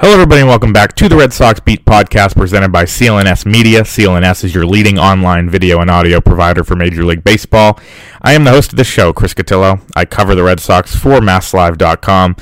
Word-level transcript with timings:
Hello, 0.00 0.14
everybody, 0.14 0.40
and 0.40 0.48
welcome 0.48 0.72
back 0.72 0.94
to 0.94 1.10
the 1.10 1.16
Red 1.16 1.30
Sox 1.30 1.60
Beat 1.60 1.84
podcast 1.84 2.34
presented 2.34 2.72
by 2.72 2.84
CLNS 2.84 3.44
Media. 3.44 3.82
CLNS 3.82 4.44
is 4.44 4.54
your 4.54 4.64
leading 4.64 4.98
online 4.98 5.50
video 5.50 5.78
and 5.80 5.90
audio 5.90 6.22
provider 6.22 6.64
for 6.64 6.74
Major 6.74 7.04
League 7.04 7.22
Baseball. 7.22 7.78
I 8.22 8.32
am 8.32 8.44
the 8.44 8.50
host 8.50 8.72
of 8.72 8.78
the 8.78 8.84
show, 8.84 9.12
Chris 9.12 9.34
Cotillo. 9.34 9.82
I 9.94 10.06
cover 10.06 10.34
the 10.34 10.42
Red 10.42 10.58
Sox 10.58 10.96
for 10.96 11.20
MassLive.com. 11.20 12.36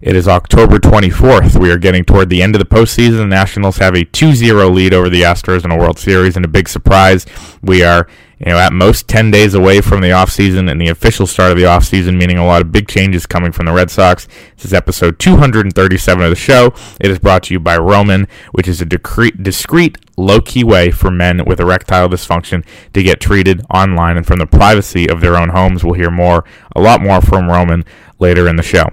It 0.00 0.14
is 0.14 0.28
October 0.28 0.78
24th. 0.78 1.60
We 1.60 1.72
are 1.72 1.76
getting 1.76 2.04
toward 2.04 2.28
the 2.28 2.40
end 2.40 2.54
of 2.54 2.60
the 2.60 2.76
postseason. 2.76 3.16
The 3.16 3.26
Nationals 3.26 3.78
have 3.78 3.94
a 3.94 4.04
2-0 4.04 4.72
lead 4.72 4.94
over 4.94 5.08
the 5.08 5.22
Astros 5.22 5.64
in 5.64 5.72
a 5.72 5.76
World 5.76 5.98
Series, 5.98 6.36
and 6.36 6.44
a 6.44 6.48
big 6.48 6.68
surprise, 6.68 7.26
we 7.62 7.82
are 7.82 8.06
you 8.38 8.46
know, 8.46 8.58
at 8.58 8.72
most 8.72 9.08
10 9.08 9.32
days 9.32 9.54
away 9.54 9.80
from 9.80 10.00
the 10.00 10.10
offseason 10.10 10.70
and 10.70 10.80
the 10.80 10.86
official 10.86 11.26
start 11.26 11.50
of 11.50 11.56
the 11.56 11.64
offseason, 11.64 12.16
meaning 12.16 12.38
a 12.38 12.46
lot 12.46 12.62
of 12.62 12.70
big 12.70 12.86
changes 12.86 13.26
coming 13.26 13.50
from 13.50 13.66
the 13.66 13.72
Red 13.72 13.90
Sox. 13.90 14.28
This 14.54 14.66
is 14.66 14.72
episode 14.72 15.18
237 15.18 16.22
of 16.22 16.30
the 16.30 16.36
show. 16.36 16.72
It 17.00 17.10
is 17.10 17.18
brought 17.18 17.42
to 17.44 17.54
you 17.54 17.58
by 17.58 17.76
Roman, 17.76 18.28
which 18.52 18.68
is 18.68 18.80
a 18.80 18.84
discreet, 18.84 19.42
discreet 19.42 19.98
low-key 20.16 20.62
way 20.62 20.92
for 20.92 21.10
men 21.10 21.44
with 21.44 21.58
erectile 21.58 22.08
dysfunction 22.08 22.64
to 22.92 23.02
get 23.02 23.20
treated 23.20 23.64
online 23.74 24.16
and 24.16 24.24
from 24.24 24.38
the 24.38 24.46
privacy 24.46 25.10
of 25.10 25.20
their 25.20 25.36
own 25.36 25.48
homes. 25.48 25.82
We'll 25.82 25.94
hear 25.94 26.12
more, 26.12 26.44
a 26.76 26.80
lot 26.80 27.00
more 27.00 27.20
from 27.20 27.50
Roman 27.50 27.84
later 28.20 28.46
in 28.46 28.54
the 28.54 28.62
show. 28.62 28.90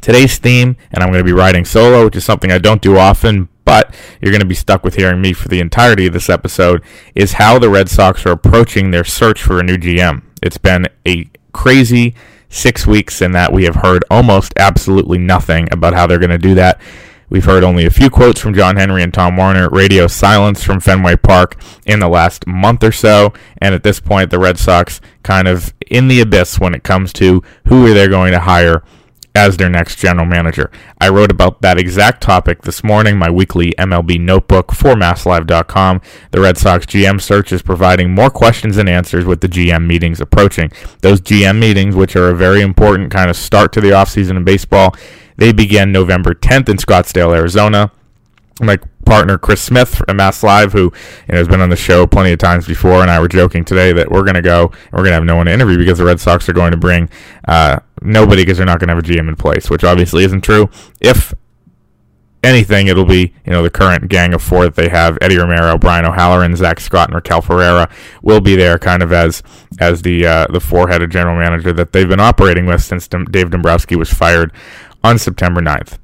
Today's 0.00 0.38
theme, 0.38 0.76
and 0.90 1.02
I'm 1.02 1.10
going 1.10 1.20
to 1.20 1.24
be 1.24 1.32
writing 1.32 1.64
solo, 1.64 2.04
which 2.04 2.16
is 2.16 2.24
something 2.24 2.50
I 2.50 2.58
don't 2.58 2.82
do 2.82 2.96
often, 2.96 3.48
but 3.64 3.94
you're 4.20 4.32
going 4.32 4.40
to 4.40 4.46
be 4.46 4.54
stuck 4.54 4.82
with 4.82 4.96
hearing 4.96 5.20
me 5.20 5.32
for 5.32 5.48
the 5.48 5.60
entirety 5.60 6.06
of 6.06 6.12
this 6.12 6.30
episode, 6.30 6.82
is 7.14 7.34
how 7.34 7.58
the 7.58 7.68
Red 7.68 7.88
Sox 7.88 8.24
are 8.26 8.32
approaching 8.32 8.90
their 8.90 9.04
search 9.04 9.42
for 9.42 9.60
a 9.60 9.62
new 9.62 9.76
GM. 9.76 10.22
It's 10.42 10.58
been 10.58 10.88
a 11.06 11.28
crazy 11.52 12.14
six 12.48 12.86
weeks 12.86 13.22
in 13.22 13.32
that 13.32 13.52
we 13.52 13.64
have 13.64 13.76
heard 13.76 14.04
almost 14.10 14.52
absolutely 14.56 15.18
nothing 15.18 15.68
about 15.72 15.94
how 15.94 16.06
they're 16.06 16.18
going 16.18 16.30
to 16.30 16.38
do 16.38 16.54
that. 16.54 16.80
We've 17.28 17.44
heard 17.44 17.62
only 17.62 17.86
a 17.86 17.90
few 17.90 18.10
quotes 18.10 18.40
from 18.40 18.54
John 18.54 18.76
Henry 18.76 19.04
and 19.04 19.14
Tom 19.14 19.36
Werner, 19.36 19.68
radio 19.68 20.08
silence 20.08 20.64
from 20.64 20.80
Fenway 20.80 21.14
Park 21.16 21.56
in 21.86 22.00
the 22.00 22.08
last 22.08 22.44
month 22.44 22.82
or 22.82 22.90
so, 22.90 23.32
and 23.58 23.72
at 23.72 23.84
this 23.84 24.00
point, 24.00 24.30
the 24.30 24.40
Red 24.40 24.58
Sox 24.58 25.00
kind 25.22 25.46
of 25.46 25.72
in 25.86 26.08
the 26.08 26.20
abyss 26.20 26.58
when 26.58 26.74
it 26.74 26.82
comes 26.82 27.12
to 27.14 27.44
who 27.68 27.86
are 27.86 27.94
they 27.94 28.08
going 28.08 28.32
to 28.32 28.40
hire 28.40 28.82
as 29.34 29.56
their 29.56 29.68
next 29.68 29.96
general 29.96 30.26
manager. 30.26 30.70
I 31.00 31.08
wrote 31.08 31.30
about 31.30 31.62
that 31.62 31.78
exact 31.78 32.22
topic 32.22 32.62
this 32.62 32.82
morning, 32.82 33.16
my 33.16 33.30
weekly 33.30 33.72
MLB 33.78 34.20
notebook 34.20 34.72
for 34.72 34.94
MassLive.com. 34.94 36.00
The 36.32 36.40
Red 36.40 36.58
Sox 36.58 36.84
GM 36.86 37.20
search 37.20 37.52
is 37.52 37.62
providing 37.62 38.12
more 38.12 38.30
questions 38.30 38.76
and 38.76 38.88
answers 38.88 39.24
with 39.24 39.40
the 39.40 39.48
GM 39.48 39.86
meetings 39.86 40.20
approaching. 40.20 40.72
Those 41.02 41.20
GM 41.20 41.58
meetings, 41.58 41.94
which 41.94 42.16
are 42.16 42.28
a 42.28 42.36
very 42.36 42.60
important 42.60 43.12
kind 43.12 43.30
of 43.30 43.36
start 43.36 43.72
to 43.74 43.80
the 43.80 43.90
offseason 43.90 44.36
in 44.36 44.44
baseball, 44.44 44.96
they 45.36 45.52
begin 45.52 45.92
November 45.92 46.34
10th 46.34 46.68
in 46.68 46.76
Scottsdale, 46.76 47.34
Arizona. 47.34 47.92
My 48.60 48.78
partner 49.06 49.38
Chris 49.38 49.62
Smith 49.62 50.02
at 50.06 50.14
Mass 50.14 50.42
Live, 50.42 50.72
who 50.72 50.82
you 50.82 50.92
know, 51.28 51.38
has 51.38 51.48
been 51.48 51.60
on 51.60 51.70
the 51.70 51.76
show 51.76 52.06
plenty 52.06 52.32
of 52.32 52.38
times 52.38 52.66
before, 52.66 53.00
and 53.02 53.10
I 53.10 53.18
were 53.18 53.26
joking 53.26 53.64
today 53.64 53.92
that 53.92 54.10
we're 54.10 54.22
going 54.22 54.34
to 54.34 54.42
go, 54.42 54.70
we're 54.92 54.98
going 54.98 55.10
to 55.10 55.14
have 55.14 55.24
no 55.24 55.36
one 55.36 55.46
to 55.46 55.52
interview 55.52 55.78
because 55.78 55.98
the 55.98 56.04
Red 56.04 56.20
Sox 56.20 56.48
are 56.48 56.52
going 56.52 56.72
to 56.72 56.76
bring 56.76 57.08
uh, 57.48 57.80
nobody 58.00 58.42
because 58.42 58.58
they're 58.58 58.66
not 58.66 58.80
going 58.80 58.88
to 58.88 58.94
have 58.94 59.04
a 59.04 59.06
GM 59.06 59.28
in 59.28 59.36
place, 59.36 59.70
which 59.70 59.84
obviously 59.84 60.24
isn't 60.24 60.42
true. 60.42 60.70
If 61.00 61.34
anything, 62.42 62.86
it'll 62.86 63.04
be 63.04 63.34
you 63.44 63.52
know 63.52 63.62
the 63.62 63.70
current 63.70 64.08
gang 64.08 64.34
of 64.34 64.42
four 64.42 64.64
that 64.64 64.74
they 64.74 64.88
have: 64.88 65.18
Eddie 65.20 65.36
Romero, 65.36 65.78
Brian 65.78 66.04
O'Halloran, 66.04 66.56
Zack 66.56 66.80
Scott, 66.80 67.08
and 67.08 67.14
Raquel 67.14 67.42
Ferreira 67.42 67.88
will 68.22 68.40
be 68.40 68.56
there, 68.56 68.78
kind 68.78 69.02
of 69.02 69.12
as 69.12 69.42
as 69.78 70.02
the 70.02 70.26
uh, 70.26 70.46
the 70.50 70.60
four-headed 70.60 71.10
general 71.10 71.36
manager 71.36 71.72
that 71.72 71.92
they've 71.92 72.08
been 72.08 72.20
operating 72.20 72.66
with 72.66 72.82
since 72.82 73.08
Dave 73.08 73.50
Dombrowski 73.50 73.96
was 73.96 74.12
fired 74.12 74.52
on 75.02 75.18
September 75.18 75.60
9th. 75.60 75.98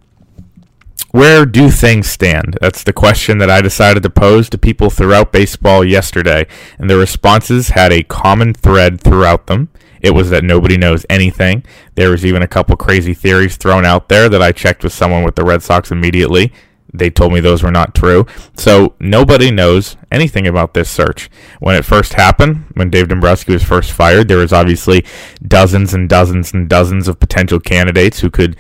Where 1.13 1.47
do 1.47 1.71
things 1.71 2.09
stand? 2.09 2.59
That's 2.61 2.83
the 2.83 2.93
question 2.93 3.39
that 3.39 3.51
I 3.51 3.61
decided 3.61 4.03
to 4.03 4.11
pose 4.11 4.51
to 4.51 4.59
people 4.59 4.91
throughout 4.91 5.33
baseball 5.33 5.85
yesterday, 5.85 6.47
and 6.79 6.91
the 6.91 6.99
responses 6.99 7.71
had 7.71 7.93
a 7.93 8.03
common 8.03 8.53
thread 8.53 9.01
throughout 9.01 9.47
them. 9.47 9.69
It 10.01 10.11
was 10.11 10.31
that 10.31 10.45
nobody 10.45 10.77
knows 10.77 11.07
anything. 11.09 11.65
There 11.95 12.11
was 12.11 12.25
even 12.27 12.43
a 12.43 12.49
couple 12.49 12.77
crazy 12.77 13.15
theories 13.15 13.57
thrown 13.57 13.85
out 13.85 14.09
there 14.09 14.29
that 14.29 14.43
I 14.43 14.53
checked 14.53 14.85
with 14.85 14.93
someone 14.93 15.25
with 15.25 15.37
the 15.37 15.45
Red 15.45 15.63
Sox 15.63 15.91
immediately. 15.91 16.53
They 16.93 17.11
told 17.11 17.33
me 17.33 17.41
those 17.41 17.63
were 17.63 17.71
not 17.71 17.95
true. 17.95 18.27
So 18.55 18.95
nobody 19.01 19.51
knows 19.51 19.97
anything 20.11 20.47
about 20.47 20.75
this 20.75 20.91
search. 20.91 21.31
When 21.61 21.77
it 21.77 21.85
first 21.85 22.15
happened, 22.15 22.67
when 22.75 22.91
Dave 22.91 23.09
Dombrowski 23.09 23.53
was 23.53 23.63
first 23.63 23.93
fired, 23.93 24.29
there 24.29 24.39
was 24.39 24.53
obviously 24.53 25.05
dozens 25.47 25.93
and 25.93 26.09
dozens 26.09 26.53
and 26.53 26.69
dozens 26.69 27.09
of 27.09 27.21
potential 27.21 27.61
candidates 27.61 28.21
who 28.21 28.31
could 28.31 28.57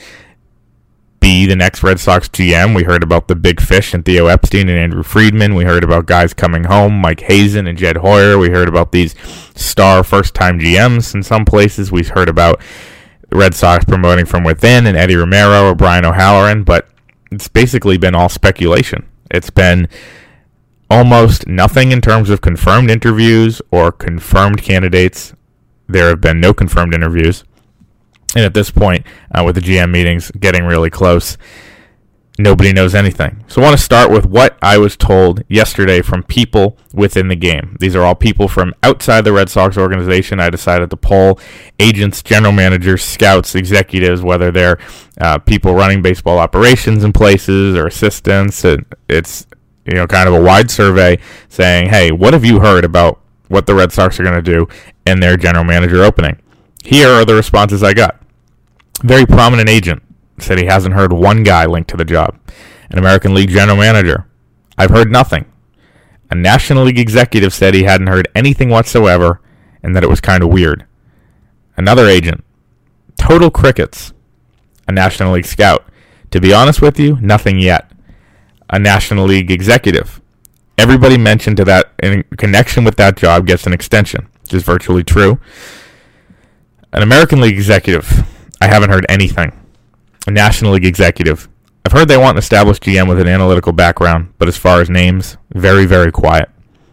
be 1.27 1.45
the 1.45 1.57
next 1.57 1.83
Red 1.83 1.99
Sox 1.99 2.29
GM. 2.29 2.73
We 2.73 2.85
heard 2.85 3.03
about 3.03 3.27
the 3.27 3.35
big 3.35 3.61
fish 3.61 3.93
and 3.93 4.05
Theo 4.05 4.27
Epstein 4.27 4.69
and 4.69 4.79
Andrew 4.79 5.03
Friedman. 5.03 5.57
We 5.57 5.65
heard 5.65 5.83
about 5.83 6.07
guys 6.07 6.33
coming 6.33 6.63
home, 6.63 7.01
Mike 7.01 7.23
Hazen 7.23 7.67
and 7.67 7.77
Jed 7.77 7.97
Hoyer. 7.97 8.39
We 8.39 8.51
heard 8.51 8.69
about 8.69 8.93
these 8.93 9.17
star 9.57 10.05
first 10.05 10.35
time 10.35 10.61
GMs 10.61 11.17
in 11.17 11.25
some 11.25 11.45
places. 11.45 11.91
We 11.91 12.05
heard 12.05 12.29
about 12.29 12.61
the 13.29 13.37
Red 13.37 13.55
Sox 13.55 13.85
promoting 13.85 14.25
from 14.25 14.45
within 14.45 14.87
and 14.87 14.97
Eddie 14.97 15.17
Romero 15.17 15.71
or 15.71 15.75
Brian 15.75 16.05
O'Halloran, 16.05 16.63
but 16.63 16.89
it's 17.33 17.49
basically 17.49 17.99
been 17.99 18.15
all 18.15 18.29
speculation. 18.29 19.05
It's 19.29 19.51
been 19.51 19.89
almost 20.89 21.49
nothing 21.49 21.91
in 21.91 22.01
terms 22.01 22.31
of 22.31 22.41
confirmed 22.41 22.89
interviews 22.89 23.61
or 23.73 23.91
confirmed 23.91 24.63
candidates. 24.63 25.35
There 25.89 26.07
have 26.07 26.21
been 26.21 26.39
no 26.39 26.55
confirmed 26.55 26.95
interviews. 26.95 27.43
And 28.37 28.45
at 28.45 28.53
this 28.53 28.71
point, 28.71 29.07
uh, 29.35 29.43
with 29.45 29.55
the 29.55 29.63
GM 29.63 29.91
meetings 29.91 30.31
getting 30.33 30.67
really 30.67 30.91
close, 30.91 31.39
nobody 32.39 32.71
knows 32.71 32.95
anything. 32.95 33.43
So 33.49 33.63
I 33.63 33.65
want 33.65 33.79
to 33.79 33.83
start 33.83 34.11
with 34.11 34.27
what 34.27 34.59
I 34.61 34.77
was 34.77 34.95
told 34.95 35.43
yesterday 35.49 36.03
from 36.03 36.23
people 36.23 36.77
within 36.93 37.29
the 37.29 37.35
game. 37.35 37.79
These 37.81 37.97
are 37.97 38.03
all 38.03 38.15
people 38.15 38.47
from 38.47 38.75
outside 38.83 39.23
the 39.23 39.33
Red 39.33 39.49
Sox 39.49 39.79
organization. 39.79 40.39
I 40.39 40.51
decided 40.51 40.91
to 40.91 40.99
poll 40.99 41.41
agents, 41.81 42.23
general 42.23 42.53
managers, 42.53 43.03
scouts, 43.03 43.55
executives, 43.55 44.21
whether 44.21 44.51
they're 44.51 44.79
uh, 45.19 45.39
people 45.39 45.73
running 45.73 46.03
baseball 46.03 46.39
operations 46.39 47.05
in 47.05 47.15
places 47.15 47.75
or 47.75 47.87
assistants. 47.87 48.67
it's 49.09 49.47
you 49.87 49.95
know 49.95 50.07
kind 50.07 50.29
of 50.29 50.35
a 50.35 50.43
wide 50.43 50.71
survey 50.71 51.19
saying, 51.49 51.89
"Hey, 51.89 52.13
what 52.13 52.35
have 52.35 52.45
you 52.45 52.61
heard 52.61 52.85
about 52.85 53.19
what 53.49 53.65
the 53.65 53.75
Red 53.75 53.93
Sox 53.93 54.21
are 54.21 54.25
going 54.25 54.35
to 54.35 54.43
do 54.43 54.69
in 55.07 55.21
their 55.21 55.39
general 55.39 55.65
manager 55.65 56.05
opening?" 56.05 56.39
Here 56.85 57.09
are 57.09 57.25
the 57.25 57.35
responses 57.35 57.83
I 57.83 57.95
got 57.95 58.21
very 59.03 59.27
prominent 59.27 59.69
agent 59.69 60.03
said 60.39 60.59
he 60.59 60.67
hasn't 60.67 60.95
heard 60.95 61.13
one 61.13 61.43
guy 61.43 61.67
linked 61.67 61.91
to 61.91 61.97
the 61.97 62.05
job. 62.05 62.39
An 62.91 62.99
American 62.99 63.35
League 63.35 63.51
general 63.51 63.77
manager, 63.77 64.27
I've 64.79 64.91
heard 64.91 65.11
nothing. 65.11 65.51
A 66.31 66.35
National 66.35 66.85
League 66.85 66.99
executive 66.99 67.55
said 67.55 67.75
he 67.75 67.85
hadn't 67.85 68.09
heard 68.09 68.29
anything 68.35 68.69
whatsoever 68.69 69.41
and 69.83 69.95
that 69.95 70.03
it 70.03 70.11
was 70.11 70.21
kind 70.21 70.43
of 70.43 70.51
weird. 70.51 70.87
Another 71.77 72.07
agent, 72.07 72.45
total 73.19 73.51
crickets. 73.51 74.13
A 74.89 74.93
National 74.93 75.33
League 75.33 75.47
scout, 75.47 75.89
to 76.31 76.41
be 76.41 76.53
honest 76.53 76.81
with 76.81 76.99
you, 76.99 77.19
nothing 77.21 77.59
yet. 77.59 77.91
A 78.71 78.79
National 78.79 79.27
League 79.27 79.51
executive, 79.51 80.21
everybody 80.79 81.17
mentioned 81.17 81.57
to 81.57 81.65
that 81.65 81.93
in 82.03 82.23
connection 82.37 82.85
with 82.85 82.97
that 82.97 83.17
job 83.17 83.47
gets 83.47 83.67
an 83.67 83.73
extension, 83.73 84.29
which 84.43 84.55
is 84.55 84.63
virtually 84.63 85.03
true. 85.03 85.41
An 86.93 87.03
American 87.03 87.41
League 87.41 87.57
executive, 87.57 88.25
I 88.61 88.69
haven't 88.69 88.91
heard 88.91 89.07
anything. 89.09 89.53
a 90.27 90.31
National 90.31 90.73
League 90.73 90.85
executive. 90.85 91.49
I've 91.85 91.93
heard 91.93 92.09
they 92.09 92.17
want 92.17 92.37
an 92.37 92.39
established 92.39 92.83
GM 92.83 93.09
with 93.09 93.21
an 93.21 93.29
analytical 93.29 93.73
background, 93.73 94.35
but 94.39 94.49
as 94.49 94.57
far 94.57 94.81
as 94.81 94.91
names, 94.91 95.37
very, 95.53 95.87
very 95.87 96.11
quiet. 96.11 96.51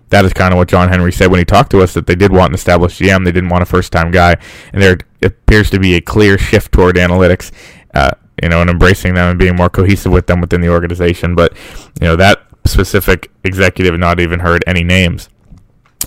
That 0.09 0.23
is 0.25 0.33
kind 0.33 0.53
of 0.53 0.59
what 0.59 0.67
John 0.67 0.89
Henry 0.89 1.11
said 1.11 1.31
when 1.31 1.39
he 1.39 1.45
talked 1.45 1.71
to 1.71 1.81
us 1.81 1.95
that 1.95 2.05
they 2.05 2.13
did 2.13 2.31
want 2.31 2.51
an 2.51 2.53
established 2.55 3.01
GM. 3.01 3.25
They 3.25 3.31
didn't 3.31 3.49
want 3.49 3.63
a 3.63 3.65
first 3.65 3.91
time 3.91 4.11
guy. 4.11 4.37
And 4.71 4.79
there 4.79 4.99
appears 5.23 5.71
to 5.71 5.79
be 5.79 5.95
a 5.95 6.01
clear 6.01 6.37
shift 6.37 6.71
toward 6.71 6.95
analytics, 6.97 7.51
uh, 7.95 8.11
you 8.41 8.49
know, 8.49 8.61
and 8.61 8.69
embracing 8.69 9.15
them 9.15 9.31
and 9.31 9.39
being 9.39 9.55
more 9.55 9.71
cohesive 9.71 10.11
with 10.11 10.27
them 10.27 10.41
within 10.41 10.61
the 10.61 10.69
organization. 10.69 11.33
But, 11.33 11.57
you 11.99 12.05
know, 12.05 12.15
that 12.15 12.43
specific 12.65 13.31
executive 13.43 13.97
not 13.97 14.19
even 14.19 14.41
heard 14.41 14.63
any 14.67 14.83
names. 14.83 15.29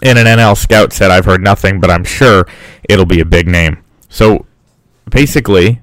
And 0.03 0.19
an 0.19 0.27
NL 0.27 0.57
scout 0.57 0.93
said, 0.93 1.11
I've 1.11 1.25
heard 1.25 1.43
nothing, 1.43 1.81
but 1.81 1.91
I'm 1.91 2.05
sure 2.05 2.47
it'll 2.89 3.07
be 3.07 3.21
a 3.21 3.25
big 3.25 3.49
name. 3.49 3.83
So 4.09 4.47
basically, 5.11 5.81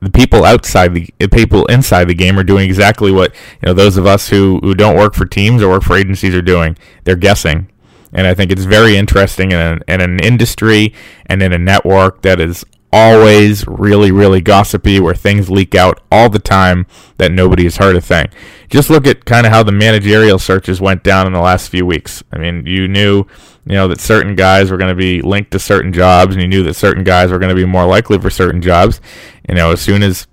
the 0.00 0.10
people 0.10 0.44
outside 0.44 0.94
the 0.94 1.28
people 1.32 1.64
inside 1.66 2.04
the 2.04 2.14
game 2.14 2.38
are 2.38 2.44
doing 2.44 2.66
exactly 2.66 3.10
what 3.10 3.34
you 3.62 3.66
know 3.66 3.72
those 3.72 3.96
of 3.96 4.06
us 4.06 4.28
who, 4.28 4.60
who 4.62 4.74
don't 4.74 4.96
work 4.96 5.14
for 5.14 5.24
teams 5.24 5.62
or 5.62 5.70
work 5.70 5.82
for 5.82 5.96
agencies 5.96 6.34
are 6.34 6.42
doing. 6.42 6.76
They're 7.04 7.16
guessing. 7.16 7.70
And 8.12 8.26
I 8.26 8.34
think 8.34 8.50
it's 8.50 8.64
very 8.64 8.96
interesting 8.96 9.52
in, 9.52 9.58
a, 9.58 9.78
in 9.88 10.00
an 10.00 10.20
industry 10.20 10.94
and 11.26 11.42
in 11.42 11.52
a 11.52 11.58
network 11.58 12.22
that 12.22 12.40
is 12.40 12.64
always 12.92 13.66
really, 13.66 14.10
really 14.10 14.40
gossipy, 14.40 15.00
where 15.00 15.14
things 15.14 15.50
leak 15.50 15.74
out 15.74 16.00
all 16.10 16.28
the 16.28 16.38
time 16.38 16.86
that 17.18 17.32
nobody 17.32 17.64
has 17.64 17.76
heard 17.76 17.96
a 17.96 18.00
thing. 18.00 18.28
Just 18.68 18.90
look 18.90 19.06
at 19.06 19.24
kind 19.24 19.46
of 19.46 19.52
how 19.52 19.62
the 19.62 19.72
managerial 19.72 20.38
searches 20.38 20.80
went 20.80 21.02
down 21.02 21.26
in 21.26 21.32
the 21.32 21.40
last 21.40 21.68
few 21.68 21.86
weeks. 21.86 22.22
I 22.32 22.38
mean, 22.38 22.66
you 22.66 22.88
knew, 22.88 23.24
you 23.64 23.74
know, 23.74 23.88
that 23.88 24.00
certain 24.00 24.34
guys 24.34 24.70
were 24.70 24.76
going 24.76 24.90
to 24.90 24.98
be 24.98 25.22
linked 25.22 25.50
to 25.52 25.58
certain 25.58 25.92
jobs, 25.92 26.34
and 26.34 26.42
you 26.42 26.48
knew 26.48 26.62
that 26.64 26.74
certain 26.74 27.04
guys 27.04 27.30
were 27.30 27.38
going 27.38 27.54
to 27.54 27.60
be 27.60 27.64
more 27.64 27.86
likely 27.86 28.18
for 28.18 28.30
certain 28.30 28.60
jobs. 28.60 29.00
You 29.48 29.54
know, 29.54 29.72
as 29.72 29.80
soon 29.80 30.02
as 30.02 30.26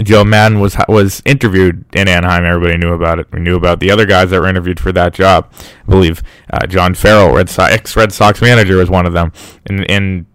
Joe 0.00 0.24
Maddon 0.24 0.60
was 0.60 0.76
was 0.88 1.20
interviewed 1.24 1.84
in 1.94 2.08
Anaheim. 2.08 2.44
Everybody 2.44 2.78
knew 2.78 2.92
about 2.92 3.18
it. 3.18 3.26
We 3.30 3.40
knew 3.40 3.56
about 3.56 3.80
the 3.80 3.90
other 3.90 4.06
guys 4.06 4.30
that 4.30 4.40
were 4.40 4.46
interviewed 4.46 4.80
for 4.80 4.90
that 4.92 5.12
job. 5.12 5.52
I 5.86 5.90
believe 5.90 6.22
uh, 6.50 6.66
John 6.66 6.94
Farrell, 6.94 7.34
Red 7.34 7.50
Sox, 7.50 7.72
ex 7.72 7.96
Red 7.96 8.12
Sox 8.12 8.40
manager, 8.40 8.76
was 8.76 8.88
one 8.88 9.04
of 9.04 9.12
them. 9.12 9.32
And 9.66 9.84
in 9.84 10.26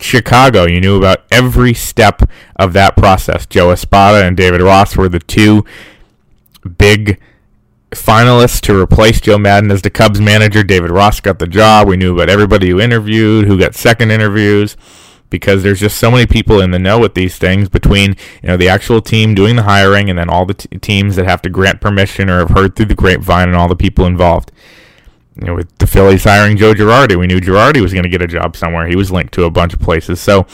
Chicago, 0.00 0.66
you 0.66 0.80
knew 0.80 0.96
about 0.96 1.24
every 1.30 1.74
step 1.74 2.22
of 2.56 2.72
that 2.72 2.96
process. 2.96 3.46
Joe 3.46 3.70
Espada 3.70 4.24
and 4.26 4.36
David 4.36 4.60
Ross 4.60 4.96
were 4.96 5.08
the 5.08 5.18
two 5.18 5.64
big 6.78 7.20
finalists 7.90 8.60
to 8.62 8.78
replace 8.78 9.20
Joe 9.20 9.38
Maddon 9.38 9.70
as 9.70 9.82
the 9.82 9.90
Cubs 9.90 10.20
manager. 10.20 10.62
David 10.62 10.90
Ross 10.90 11.20
got 11.20 11.38
the 11.38 11.46
job. 11.46 11.88
We 11.88 11.96
knew 11.96 12.14
about 12.14 12.28
everybody 12.28 12.70
who 12.70 12.80
interviewed, 12.80 13.46
who 13.46 13.58
got 13.58 13.74
second 13.74 14.10
interviews, 14.10 14.76
because 15.28 15.62
there's 15.62 15.80
just 15.80 15.98
so 15.98 16.10
many 16.10 16.26
people 16.26 16.60
in 16.60 16.70
the 16.70 16.78
know 16.78 16.98
with 16.98 17.14
these 17.14 17.36
things 17.38 17.68
between 17.68 18.16
you 18.42 18.48
know 18.48 18.56
the 18.56 18.68
actual 18.68 19.00
team 19.00 19.34
doing 19.34 19.56
the 19.56 19.62
hiring 19.62 20.10
and 20.10 20.18
then 20.18 20.28
all 20.28 20.44
the 20.44 20.54
t- 20.54 20.78
teams 20.78 21.16
that 21.16 21.24
have 21.24 21.42
to 21.42 21.48
grant 21.48 21.80
permission 21.80 22.28
or 22.28 22.38
have 22.40 22.50
heard 22.50 22.76
through 22.76 22.86
the 22.86 22.94
grapevine 22.94 23.48
and 23.48 23.56
all 23.56 23.68
the 23.68 23.76
people 23.76 24.06
involved 24.06 24.52
you 25.36 25.46
know, 25.46 25.54
with 25.54 25.76
the 25.78 25.86
Phillies 25.86 26.24
hiring 26.24 26.56
Joe 26.56 26.74
Girardi, 26.74 27.18
we 27.18 27.26
knew 27.26 27.40
Girardi 27.40 27.80
was 27.80 27.92
going 27.92 28.02
to 28.02 28.08
get 28.08 28.22
a 28.22 28.26
job 28.26 28.56
somewhere. 28.56 28.86
He 28.86 28.96
was 28.96 29.10
linked 29.10 29.32
to 29.34 29.44
a 29.44 29.50
bunch 29.50 29.72
of 29.72 29.80
places. 29.80 30.20
So, 30.20 30.46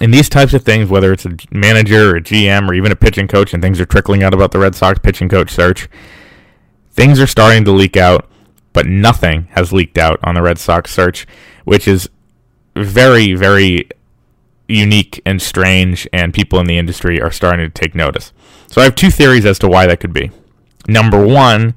in 0.00 0.10
these 0.10 0.28
types 0.28 0.52
of 0.52 0.62
things, 0.62 0.90
whether 0.90 1.12
it's 1.12 1.24
a 1.24 1.36
manager 1.50 2.10
or 2.10 2.16
a 2.16 2.20
GM 2.20 2.68
or 2.68 2.74
even 2.74 2.92
a 2.92 2.96
pitching 2.96 3.26
coach, 3.26 3.54
and 3.54 3.62
things 3.62 3.80
are 3.80 3.86
trickling 3.86 4.22
out 4.22 4.34
about 4.34 4.52
the 4.52 4.58
Red 4.58 4.74
Sox 4.74 4.98
pitching 4.98 5.28
coach 5.28 5.50
search, 5.50 5.88
things 6.90 7.18
are 7.18 7.26
starting 7.26 7.64
to 7.64 7.72
leak 7.72 7.96
out, 7.96 8.28
but 8.74 8.86
nothing 8.86 9.44
has 9.52 9.72
leaked 9.72 9.96
out 9.96 10.20
on 10.22 10.34
the 10.34 10.42
Red 10.42 10.58
Sox 10.58 10.92
search, 10.92 11.26
which 11.64 11.88
is 11.88 12.10
very, 12.74 13.34
very 13.34 13.88
unique 14.68 15.22
and 15.24 15.40
strange, 15.40 16.06
and 16.12 16.34
people 16.34 16.60
in 16.60 16.66
the 16.66 16.76
industry 16.76 17.22
are 17.22 17.30
starting 17.30 17.64
to 17.64 17.70
take 17.70 17.94
notice. 17.94 18.32
So, 18.66 18.82
I 18.82 18.84
have 18.84 18.94
two 18.94 19.10
theories 19.10 19.46
as 19.46 19.58
to 19.60 19.68
why 19.68 19.86
that 19.86 20.00
could 20.00 20.12
be. 20.12 20.30
Number 20.86 21.24
one 21.24 21.74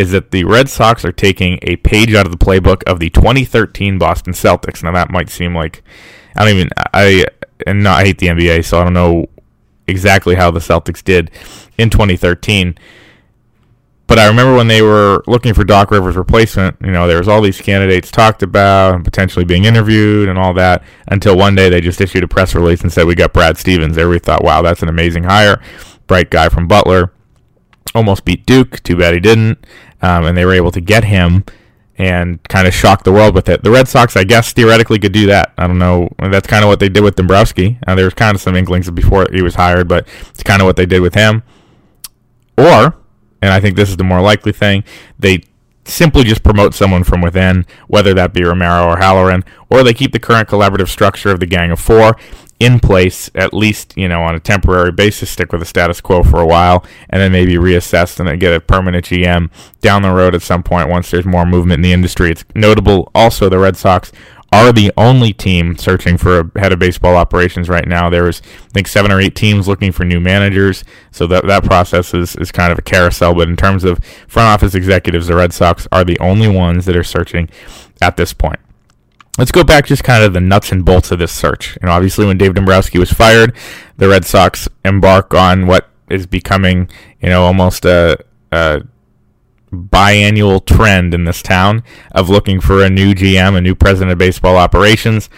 is 0.00 0.12
that 0.12 0.30
the 0.30 0.44
Red 0.44 0.70
Sox 0.70 1.04
are 1.04 1.12
taking 1.12 1.58
a 1.60 1.76
page 1.76 2.14
out 2.14 2.24
of 2.24 2.32
the 2.32 2.38
playbook 2.38 2.82
of 2.84 3.00
the 3.00 3.10
2013 3.10 3.98
Boston 3.98 4.32
Celtics. 4.32 4.82
Now 4.82 4.92
that 4.92 5.10
might 5.10 5.28
seem 5.28 5.54
like 5.54 5.82
I 6.34 6.46
don't 6.46 6.56
even 6.56 6.70
I 6.94 7.26
and 7.66 7.82
not 7.82 8.00
I 8.00 8.04
hate 8.06 8.16
the 8.16 8.28
NBA, 8.28 8.64
so 8.64 8.80
I 8.80 8.84
don't 8.84 8.94
know 8.94 9.28
exactly 9.86 10.36
how 10.36 10.50
the 10.50 10.58
Celtics 10.58 11.04
did 11.04 11.30
in 11.76 11.90
2013. 11.90 12.78
But 14.06 14.18
I 14.18 14.26
remember 14.26 14.56
when 14.56 14.68
they 14.68 14.80
were 14.80 15.22
looking 15.26 15.52
for 15.52 15.64
Doc 15.64 15.90
Rivers' 15.90 16.16
replacement, 16.16 16.78
you 16.80 16.92
know, 16.92 17.06
there 17.06 17.18
was 17.18 17.28
all 17.28 17.42
these 17.42 17.60
candidates 17.60 18.10
talked 18.10 18.42
about 18.42 18.94
and 18.94 19.04
potentially 19.04 19.44
being 19.44 19.66
interviewed 19.66 20.30
and 20.30 20.38
all 20.38 20.54
that 20.54 20.82
until 21.08 21.36
one 21.36 21.54
day 21.54 21.68
they 21.68 21.82
just 21.82 22.00
issued 22.00 22.24
a 22.24 22.28
press 22.28 22.54
release 22.54 22.80
and 22.80 22.90
said 22.90 23.04
we 23.06 23.14
got 23.14 23.34
Brad 23.34 23.58
Stevens. 23.58 23.98
Everybody 23.98 24.24
thought, 24.24 24.42
wow, 24.42 24.62
that's 24.62 24.82
an 24.82 24.88
amazing 24.88 25.24
hire. 25.24 25.62
Bright 26.06 26.30
guy 26.30 26.48
from 26.48 26.66
Butler. 26.66 27.12
Almost 27.94 28.24
beat 28.24 28.46
Duke. 28.46 28.82
Too 28.82 28.96
bad 28.96 29.14
he 29.14 29.20
didn't 29.20 29.64
um, 30.02 30.24
and 30.24 30.36
they 30.36 30.44
were 30.44 30.52
able 30.52 30.70
to 30.72 30.80
get 30.80 31.04
him 31.04 31.44
and 31.98 32.42
kind 32.44 32.66
of 32.66 32.72
shock 32.72 33.04
the 33.04 33.12
world 33.12 33.34
with 33.34 33.48
it. 33.48 33.62
The 33.62 33.70
Red 33.70 33.86
Sox, 33.86 34.16
I 34.16 34.24
guess, 34.24 34.54
theoretically 34.54 34.98
could 34.98 35.12
do 35.12 35.26
that. 35.26 35.52
I 35.58 35.66
don't 35.66 35.78
know. 35.78 36.08
That's 36.18 36.46
kind 36.46 36.64
of 36.64 36.68
what 36.68 36.80
they 36.80 36.88
did 36.88 37.02
with 37.02 37.16
Dombrowski. 37.16 37.78
Uh, 37.86 37.94
there 37.94 38.06
was 38.06 38.14
kind 38.14 38.34
of 38.34 38.40
some 38.40 38.56
inklings 38.56 38.90
before 38.90 39.26
he 39.30 39.42
was 39.42 39.54
hired, 39.54 39.86
but 39.86 40.08
it's 40.30 40.42
kind 40.42 40.62
of 40.62 40.66
what 40.66 40.76
they 40.76 40.86
did 40.86 41.00
with 41.00 41.14
him. 41.14 41.42
Or, 42.56 42.96
and 43.42 43.52
I 43.52 43.60
think 43.60 43.76
this 43.76 43.90
is 43.90 43.98
the 43.98 44.04
more 44.04 44.22
likely 44.22 44.52
thing, 44.52 44.82
they 45.18 45.42
simply 45.90 46.24
just 46.24 46.42
promote 46.42 46.74
someone 46.74 47.04
from 47.04 47.20
within, 47.20 47.66
whether 47.88 48.14
that 48.14 48.32
be 48.32 48.44
Romero 48.44 48.86
or 48.86 48.98
Halloran, 48.98 49.44
or 49.68 49.82
they 49.82 49.94
keep 49.94 50.12
the 50.12 50.18
current 50.18 50.48
collaborative 50.48 50.88
structure 50.88 51.30
of 51.30 51.40
the 51.40 51.46
Gang 51.46 51.70
of 51.70 51.80
Four 51.80 52.16
in 52.60 52.78
place, 52.78 53.30
at 53.34 53.54
least, 53.54 53.94
you 53.96 54.06
know, 54.06 54.22
on 54.22 54.34
a 54.34 54.40
temporary 54.40 54.92
basis, 54.92 55.30
stick 55.30 55.50
with 55.50 55.62
the 55.62 55.66
status 55.66 56.00
quo 56.00 56.22
for 56.22 56.40
a 56.40 56.46
while, 56.46 56.84
and 57.08 57.20
then 57.20 57.32
maybe 57.32 57.54
reassess 57.54 58.18
and 58.20 58.28
then 58.28 58.38
get 58.38 58.52
a 58.52 58.60
permanent 58.60 59.06
GM 59.06 59.50
down 59.80 60.02
the 60.02 60.12
road 60.12 60.34
at 60.34 60.42
some 60.42 60.62
point 60.62 60.90
once 60.90 61.10
there's 61.10 61.24
more 61.24 61.46
movement 61.46 61.78
in 61.78 61.82
the 61.82 61.92
industry. 61.92 62.30
It's 62.30 62.44
notable 62.54 63.10
also 63.14 63.48
the 63.48 63.58
Red 63.58 63.78
Sox 63.78 64.12
are 64.52 64.72
the 64.72 64.92
only 64.96 65.32
team 65.32 65.76
searching 65.76 66.16
for 66.16 66.40
a 66.40 66.60
head 66.60 66.72
of 66.72 66.78
baseball 66.78 67.16
operations 67.16 67.68
right 67.68 67.86
now. 67.86 68.10
There 68.10 68.24
was, 68.24 68.42
I 68.44 68.68
think, 68.72 68.88
seven 68.88 69.12
or 69.12 69.20
eight 69.20 69.36
teams 69.36 69.68
looking 69.68 69.92
for 69.92 70.04
new 70.04 70.20
managers. 70.20 70.84
So 71.12 71.26
that 71.28 71.46
that 71.46 71.64
process 71.64 72.12
is, 72.14 72.34
is 72.36 72.50
kind 72.50 72.72
of 72.72 72.78
a 72.78 72.82
carousel. 72.82 73.34
But 73.34 73.48
in 73.48 73.56
terms 73.56 73.84
of 73.84 74.04
front 74.26 74.48
office 74.48 74.74
executives, 74.74 75.28
the 75.28 75.36
Red 75.36 75.52
Sox 75.52 75.86
are 75.92 76.04
the 76.04 76.18
only 76.18 76.48
ones 76.48 76.84
that 76.86 76.96
are 76.96 77.04
searching 77.04 77.48
at 78.02 78.16
this 78.16 78.32
point. 78.32 78.58
Let's 79.38 79.52
go 79.52 79.62
back 79.62 79.86
just 79.86 80.04
kind 80.04 80.24
of 80.24 80.32
the 80.32 80.40
nuts 80.40 80.72
and 80.72 80.84
bolts 80.84 81.12
of 81.12 81.18
this 81.18 81.32
search. 81.32 81.78
You 81.80 81.86
know, 81.86 81.92
obviously 81.92 82.26
when 82.26 82.36
Dave 82.36 82.54
Dombrowski 82.54 82.98
was 82.98 83.12
fired, 83.12 83.56
the 83.96 84.08
Red 84.08 84.24
Sox 84.24 84.68
embark 84.84 85.32
on 85.32 85.66
what 85.66 85.88
is 86.10 86.26
becoming, 86.26 86.90
you 87.22 87.28
know, 87.28 87.44
almost 87.44 87.84
a, 87.84 88.18
a 88.50 88.82
biannual 89.72 90.64
trend 90.64 91.14
in 91.14 91.24
this 91.24 91.42
town 91.42 91.82
of 92.12 92.28
looking 92.28 92.60
for 92.60 92.82
a 92.82 92.90
new 92.90 93.14
GM, 93.14 93.56
a 93.56 93.60
new 93.60 93.74
president 93.74 94.12
of 94.12 94.18
baseball 94.18 94.56
operations. 94.56 95.28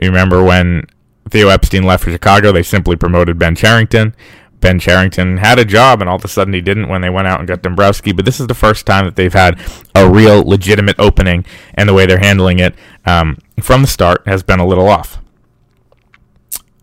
You 0.00 0.08
remember 0.08 0.42
when 0.42 0.84
Theo 1.30 1.48
Epstein 1.48 1.82
left 1.82 2.04
for 2.04 2.10
Chicago, 2.10 2.52
they 2.52 2.62
simply 2.62 2.96
promoted 2.96 3.38
Ben 3.38 3.54
Cherington. 3.54 4.14
Ben 4.60 4.78
Cherington 4.78 5.36
had 5.36 5.58
a 5.58 5.64
job, 5.64 6.00
and 6.00 6.08
all 6.08 6.16
of 6.16 6.24
a 6.24 6.28
sudden 6.28 6.54
he 6.54 6.60
didn't 6.60 6.88
when 6.88 7.02
they 7.02 7.10
went 7.10 7.28
out 7.28 7.38
and 7.38 7.48
got 7.48 7.62
Dombrowski. 7.62 8.12
But 8.12 8.24
this 8.24 8.40
is 8.40 8.46
the 8.46 8.54
first 8.54 8.86
time 8.86 9.04
that 9.04 9.16
they've 9.16 9.32
had 9.32 9.60
a 9.94 10.08
real 10.08 10.42
legitimate 10.42 10.96
opening, 10.98 11.44
and 11.74 11.88
the 11.88 11.94
way 11.94 12.06
they're 12.06 12.18
handling 12.18 12.58
it 12.58 12.74
um, 13.04 13.38
from 13.60 13.82
the 13.82 13.88
start 13.88 14.26
has 14.26 14.42
been 14.42 14.60
a 14.60 14.66
little 14.66 14.88
off. 14.88 15.18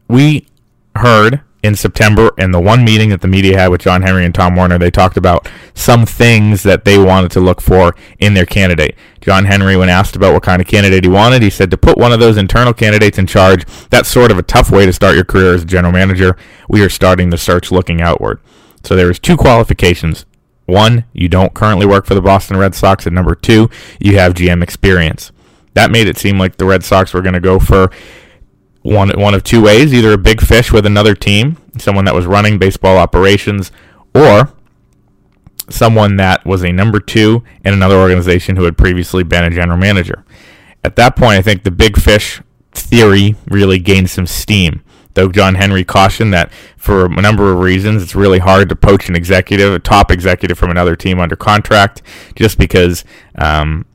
We 0.08 0.48
heard 0.96 1.42
in 1.64 1.76
September, 1.76 2.32
in 2.38 2.52
the 2.52 2.60
one 2.60 2.84
meeting 2.84 3.10
that 3.10 3.22
the 3.22 3.28
media 3.28 3.58
had 3.58 3.70
with 3.70 3.82
John 3.82 4.02
Henry 4.02 4.26
and 4.26 4.36
Tom 4.36 4.56
Werner, 4.56 4.78
they 4.78 4.92
talked 4.92 5.16
about 5.16 5.50
some 5.74 6.06
things 6.06 6.62
that 6.64 6.84
they 6.84 6.98
wanted 6.98 7.32
to 7.32 7.40
look 7.40 7.62
for 7.62 7.96
in 8.20 8.34
their 8.34 8.46
candidate. 8.46 8.96
John 9.22 9.46
Henry, 9.46 9.78
when 9.78 9.88
asked 9.88 10.18
about 10.18 10.34
what 10.34 10.44
kind 10.44 10.62
of 10.62 10.68
candidate 10.68 11.06
he 11.06 11.10
wanted, 11.10 11.42
he 11.42 11.50
said 11.50 11.72
to 11.72 11.78
put 11.78 11.98
one 11.98 12.12
of 12.12 12.20
those 12.20 12.36
internal 12.36 12.74
candidates 12.74 13.18
in 13.18 13.26
charge, 13.26 13.66
that's 13.90 14.10
sort 14.10 14.30
of 14.30 14.38
a 14.38 14.44
tough 14.44 14.70
way 14.70 14.86
to 14.86 14.92
start 14.92 15.16
your 15.16 15.24
career 15.24 15.54
as 15.54 15.64
a 15.64 15.66
general 15.66 15.94
manager. 15.94 16.36
We 16.68 16.84
are 16.84 16.90
starting 16.90 17.30
the 17.30 17.38
search 17.38 17.72
looking 17.72 18.02
outward. 18.02 18.42
So 18.84 18.98
there 18.98 19.08
was 19.08 19.18
two 19.18 19.38
qualifications. 19.38 20.26
One, 20.66 21.06
you 21.14 21.30
don't 21.30 21.54
currently 21.54 21.86
work 21.86 22.06
for 22.06 22.16
the 22.16 22.22
Boston 22.22 22.58
Red 22.58 22.76
Sox, 22.76 23.06
and 23.06 23.16
number 23.16 23.36
two, 23.36 23.70
you 24.00 24.18
have 24.18 24.34
GM 24.34 24.62
experience. 24.62 25.32
That 25.76 25.92
made 25.92 26.08
it 26.08 26.18
seem 26.18 26.38
like 26.38 26.58
the 26.58 26.66
Red 26.66 26.84
Sox 26.84 27.14
were 27.14 27.22
going 27.22 27.34
to 27.34 27.40
go 27.40 27.58
for 27.58 27.90
one 28.84 29.10
one 29.20 29.34
of 29.34 29.44
two 29.44 29.62
ways: 29.62 29.94
either 29.94 30.14
a 30.14 30.18
big 30.18 30.42
fish 30.42 30.72
with 30.72 30.86
another 30.86 31.16
team, 31.16 31.58
someone 31.78 32.06
that 32.06 32.14
was 32.14 32.26
running 32.26 32.60
baseball 32.60 32.98
operations, 32.98 33.72
or 34.14 34.54
someone 35.70 36.18
that 36.18 36.46
was 36.46 36.64
a 36.64 36.72
number 36.72 37.00
two 37.00 37.44
in 37.64 37.74
another 37.74 37.96
organization 37.96 38.56
who 38.56 38.64
had 38.64 38.78
previously 38.78 39.24
been 39.24 39.44
a 39.44 39.50
general 39.50 39.78
manager. 39.78 40.24
At 40.84 40.96
that 40.98 41.16
point, 41.16 41.38
I 41.38 41.42
think 41.42 41.64
the 41.64 41.72
big 41.72 41.98
fish 41.98 42.42
theory 42.74 43.36
really 43.48 43.80
gained 43.80 44.10
some 44.10 44.28
steam. 44.28 44.84
Though 45.14 45.30
John 45.30 45.56
Henry 45.56 45.84
cautioned 45.84 46.34
that 46.34 46.52
for 46.76 47.06
a 47.06 47.22
number 47.22 47.52
of 47.52 47.60
reasons, 47.60 48.02
it's 48.02 48.16
really 48.16 48.40
hard 48.40 48.68
to 48.70 48.76
poach 48.76 49.08
an 49.10 49.16
executive, 49.16 49.72
a 49.72 49.80
top 49.80 50.12
executive 50.12 50.58
from 50.58 50.72
another 50.72 50.96
team 50.96 51.20
under 51.20 51.36
contract, 51.36 52.02
just 52.36 52.58
because 52.58 53.06
um, 53.38 53.86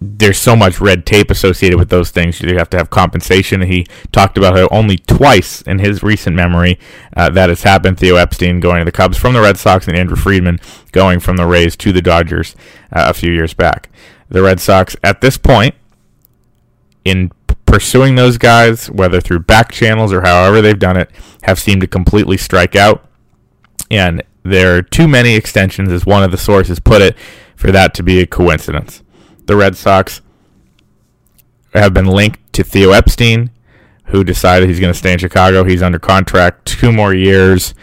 there's 0.00 0.38
so 0.38 0.56
much 0.56 0.80
red 0.80 1.04
tape 1.04 1.30
associated 1.30 1.78
with 1.78 1.90
those 1.90 2.10
things. 2.10 2.40
You 2.40 2.56
have 2.56 2.70
to 2.70 2.78
have 2.78 2.88
compensation. 2.88 3.60
He 3.60 3.86
talked 4.12 4.38
about 4.38 4.56
how 4.56 4.66
only 4.70 4.96
twice 4.96 5.60
in 5.62 5.78
his 5.78 6.02
recent 6.02 6.34
memory 6.34 6.78
uh, 7.14 7.28
that 7.30 7.50
has 7.50 7.64
happened. 7.64 7.98
Theo 7.98 8.16
Epstein 8.16 8.60
going 8.60 8.78
to 8.78 8.86
the 8.86 8.92
Cubs 8.92 9.18
from 9.18 9.34
the 9.34 9.42
Red 9.42 9.58
Sox, 9.58 9.86
and 9.86 9.96
Andrew 9.96 10.16
Friedman 10.16 10.58
going 10.92 11.20
from 11.20 11.36
the 11.36 11.46
Rays 11.46 11.76
to 11.76 11.92
the 11.92 12.00
Dodgers 12.00 12.56
uh, 12.92 13.04
a 13.08 13.14
few 13.14 13.30
years 13.30 13.52
back. 13.52 13.90
The 14.30 14.42
Red 14.42 14.58
Sox, 14.58 14.96
at 15.04 15.20
this 15.20 15.36
point, 15.36 15.74
in 17.04 17.30
pursuing 17.66 18.14
those 18.14 18.38
guys, 18.38 18.90
whether 18.90 19.20
through 19.20 19.40
back 19.40 19.70
channels 19.70 20.14
or 20.14 20.22
however 20.22 20.62
they've 20.62 20.78
done 20.78 20.96
it, 20.96 21.10
have 21.42 21.58
seemed 21.58 21.82
to 21.82 21.86
completely 21.86 22.38
strike 22.38 22.74
out. 22.74 23.04
And 23.90 24.22
there 24.44 24.76
are 24.76 24.82
too 24.82 25.08
many 25.08 25.34
extensions, 25.34 25.92
as 25.92 26.06
one 26.06 26.22
of 26.22 26.30
the 26.30 26.38
sources 26.38 26.80
put 26.80 27.02
it, 27.02 27.16
for 27.54 27.70
that 27.70 27.92
to 27.94 28.02
be 28.02 28.20
a 28.20 28.26
coincidence 28.26 29.02
the 29.50 29.56
Red 29.56 29.76
Sox 29.76 30.20
have 31.74 31.92
been 31.92 32.06
linked 32.06 32.52
to 32.52 32.62
Theo 32.62 32.92
Epstein, 32.92 33.50
who 34.06 34.22
decided 34.22 34.68
he's 34.68 34.78
going 34.78 34.92
to 34.92 34.98
stay 34.98 35.12
in 35.12 35.18
Chicago. 35.18 35.64
He's 35.64 35.82
under 35.82 35.98
contract 35.98 36.66
two 36.66 36.92
more 36.92 37.12
years, 37.12 37.74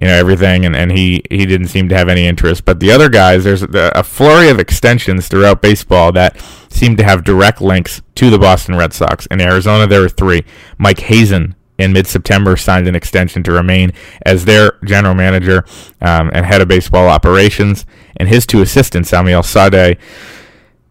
you 0.00 0.08
know, 0.08 0.14
everything, 0.14 0.64
and, 0.64 0.74
and 0.74 0.90
he, 0.90 1.22
he 1.28 1.44
didn't 1.44 1.68
seem 1.68 1.90
to 1.90 1.94
have 1.94 2.08
any 2.08 2.26
interest. 2.26 2.64
But 2.64 2.80
the 2.80 2.90
other 2.90 3.10
guys, 3.10 3.44
there's 3.44 3.62
a 3.62 4.02
flurry 4.02 4.48
of 4.48 4.58
extensions 4.58 5.28
throughout 5.28 5.60
baseball 5.60 6.10
that 6.12 6.40
seem 6.70 6.96
to 6.96 7.04
have 7.04 7.22
direct 7.22 7.60
links 7.60 8.00
to 8.14 8.30
the 8.30 8.38
Boston 8.38 8.76
Red 8.76 8.94
Sox. 8.94 9.26
In 9.26 9.42
Arizona, 9.42 9.86
there 9.86 10.02
are 10.02 10.08
three. 10.08 10.42
Mike 10.78 11.00
Hazen 11.00 11.54
in 11.76 11.92
mid-September 11.92 12.56
signed 12.56 12.88
an 12.88 12.94
extension 12.94 13.42
to 13.42 13.52
remain 13.52 13.92
as 14.24 14.46
their 14.46 14.78
general 14.84 15.14
manager 15.14 15.66
um, 16.00 16.30
and 16.32 16.46
head 16.46 16.62
of 16.62 16.68
baseball 16.68 17.08
operations, 17.08 17.84
and 18.16 18.26
his 18.26 18.46
two 18.46 18.62
assistants, 18.62 19.12
Amiel 19.12 19.42
Sawdaye 19.42 19.98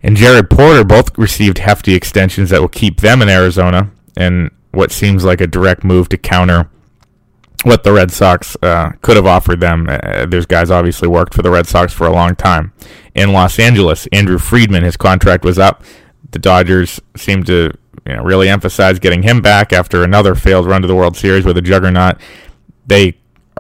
and 0.02 0.16
Jared 0.16 0.50
Porter 0.50 0.84
both 0.84 1.18
received 1.18 1.60
hefty 1.60 1.94
extensions 1.94 2.50
that 2.50 2.62
will 2.62 2.68
keep 2.68 3.02
them 3.02 3.22
in 3.22 3.30
Arizona, 3.30 3.92
and 4.16 4.52
what 4.72 4.92
seems 4.92 5.24
like 5.24 5.42
a 5.42 5.48
direct 5.48 5.84
move 5.84 6.10
to 6.10 6.18
counter 6.18 6.70
what 7.64 7.84
the 7.84 7.92
Red 7.92 8.12
Sox 8.12 8.56
uh, 8.62 8.92
could 9.02 9.18
have 9.18 9.26
offered 9.26 9.60
them. 9.60 9.88
Uh, 9.90 10.26
those 10.26 10.46
guys 10.46 10.72
obviously 10.72 11.08
worked 11.08 11.34
for 11.34 11.42
the 11.42 11.52
Red 11.52 11.68
Sox 11.68 11.92
for 11.92 12.08
a 12.08 12.12
long 12.12 12.36
time. 12.36 12.72
In 13.16 13.34
Los 13.34 13.60
Angeles, 13.60 14.08
Andrew 14.12 14.38
Friedman, 14.38 14.84
his 14.84 14.96
contract 14.96 15.44
was 15.44 15.60
up. 15.60 15.84
The 16.32 16.40
Dodgers 16.40 17.02
seemed 17.18 17.48
to 17.48 17.74
you 18.06 18.16
know, 18.16 18.24
really 18.24 18.48
emphasize 18.48 19.00
getting 19.00 19.24
him 19.24 19.42
back 19.42 19.74
after 19.74 20.04
another 20.04 20.36
failed 20.36 20.68
run 20.68 20.82
to 20.82 20.88
the 20.88 20.96
World 20.96 21.18
Series 21.18 21.46
with 21.46 21.58
a 21.58 21.62
juggernaut. 21.62 22.18
They 22.88 23.18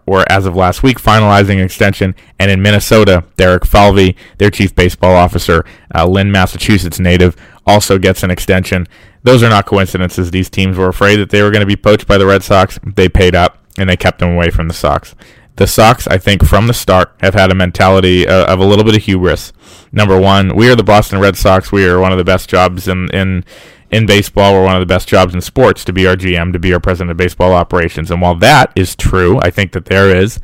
were, 0.10 0.25
as 0.30 0.46
of 0.46 0.56
last 0.56 0.84
week, 0.84 1.00
finalizing 1.00 1.56
an 1.56 1.66
extension. 1.66 2.16
And 2.39 2.51
in 2.51 2.62
Minnesota, 2.62 3.24
Derek 3.38 3.66
Falvey, 3.66 4.16
their 4.38 4.50
chief 4.50 4.75
baseball 4.75 5.16
officer, 5.16 5.66
uh, 5.96 6.06
Lynn, 6.08 6.32
Massachusetts 6.32 7.00
native, 7.00 7.36
also 7.66 7.98
gets 7.98 8.24
an 8.24 8.32
extension. 8.32 8.88
Those 9.24 9.44
are 9.44 9.50
not 9.50 9.66
coincidences. 9.66 10.32
These 10.32 10.50
teams 10.50 10.78
were 10.78 10.88
afraid 10.89 11.18
that 11.18 11.30
they 11.30 11.42
were 11.42 11.51
going 11.51 11.62
to 11.62 11.66
be 11.66 11.75
poached 11.75 12.08
by 12.08 12.18
the 12.18 12.25
Red 12.25 12.44
Sox. 12.44 12.80
They 12.84 13.10
paid 13.10 13.36
up, 13.36 13.58
and 13.78 13.89
they 13.89 13.98
kept 13.98 14.20
them 14.20 14.34
away 14.34 14.50
from 14.50 14.68
the 14.68 14.74
Sox. 14.74 15.16
The 15.58 15.68
Sox, 15.68 16.08
I 16.08 16.18
think, 16.18 16.46
from 16.46 16.68
the 16.68 16.74
start, 16.74 17.13
have 17.20 17.34
had 17.34 17.51
a 17.51 17.56
mentality 17.56 18.25
uh, 18.25 18.46
of 18.46 18.60
a 18.60 18.66
little 18.66 18.86
bit 18.86 18.96
of 18.96 19.04
hubris. 19.04 19.51
Number 19.92 20.18
one, 20.18 20.56
we 20.56 20.70
are 20.70 20.75
the 20.75 20.84
Boston 20.84 21.20
Red 21.20 21.36
Sox. 21.36 21.70
We 21.70 21.86
are 21.86 22.00
one 22.00 22.13
of 22.13 22.18
the 22.18 22.24
best 22.24 22.50
jobs 22.50 22.88
in 22.88 23.10
in 23.13 23.44
in 23.91 24.05
baseball 24.05 24.53
we're 24.53 24.63
one 24.63 24.75
of 24.75 24.81
the 24.81 24.93
best 24.93 25.08
jobs 25.08 25.34
in 25.34 25.41
sports 25.41 25.84
to 25.86 25.93
be 25.93 26.08
our 26.08 26.15
GM, 26.15 26.53
to 26.53 26.60
be 26.60 26.74
our 26.74 26.79
president 26.79 27.12
of 27.12 27.17
baseball 27.17 27.53
operations. 27.53 28.12
And 28.12 28.22
while 28.22 28.36
that 28.36 28.72
is 28.75 28.96
true, 28.96 29.39
I 29.41 29.50
think 29.50 29.72
that 29.74 29.86
there 29.86 30.15
is 30.15 30.39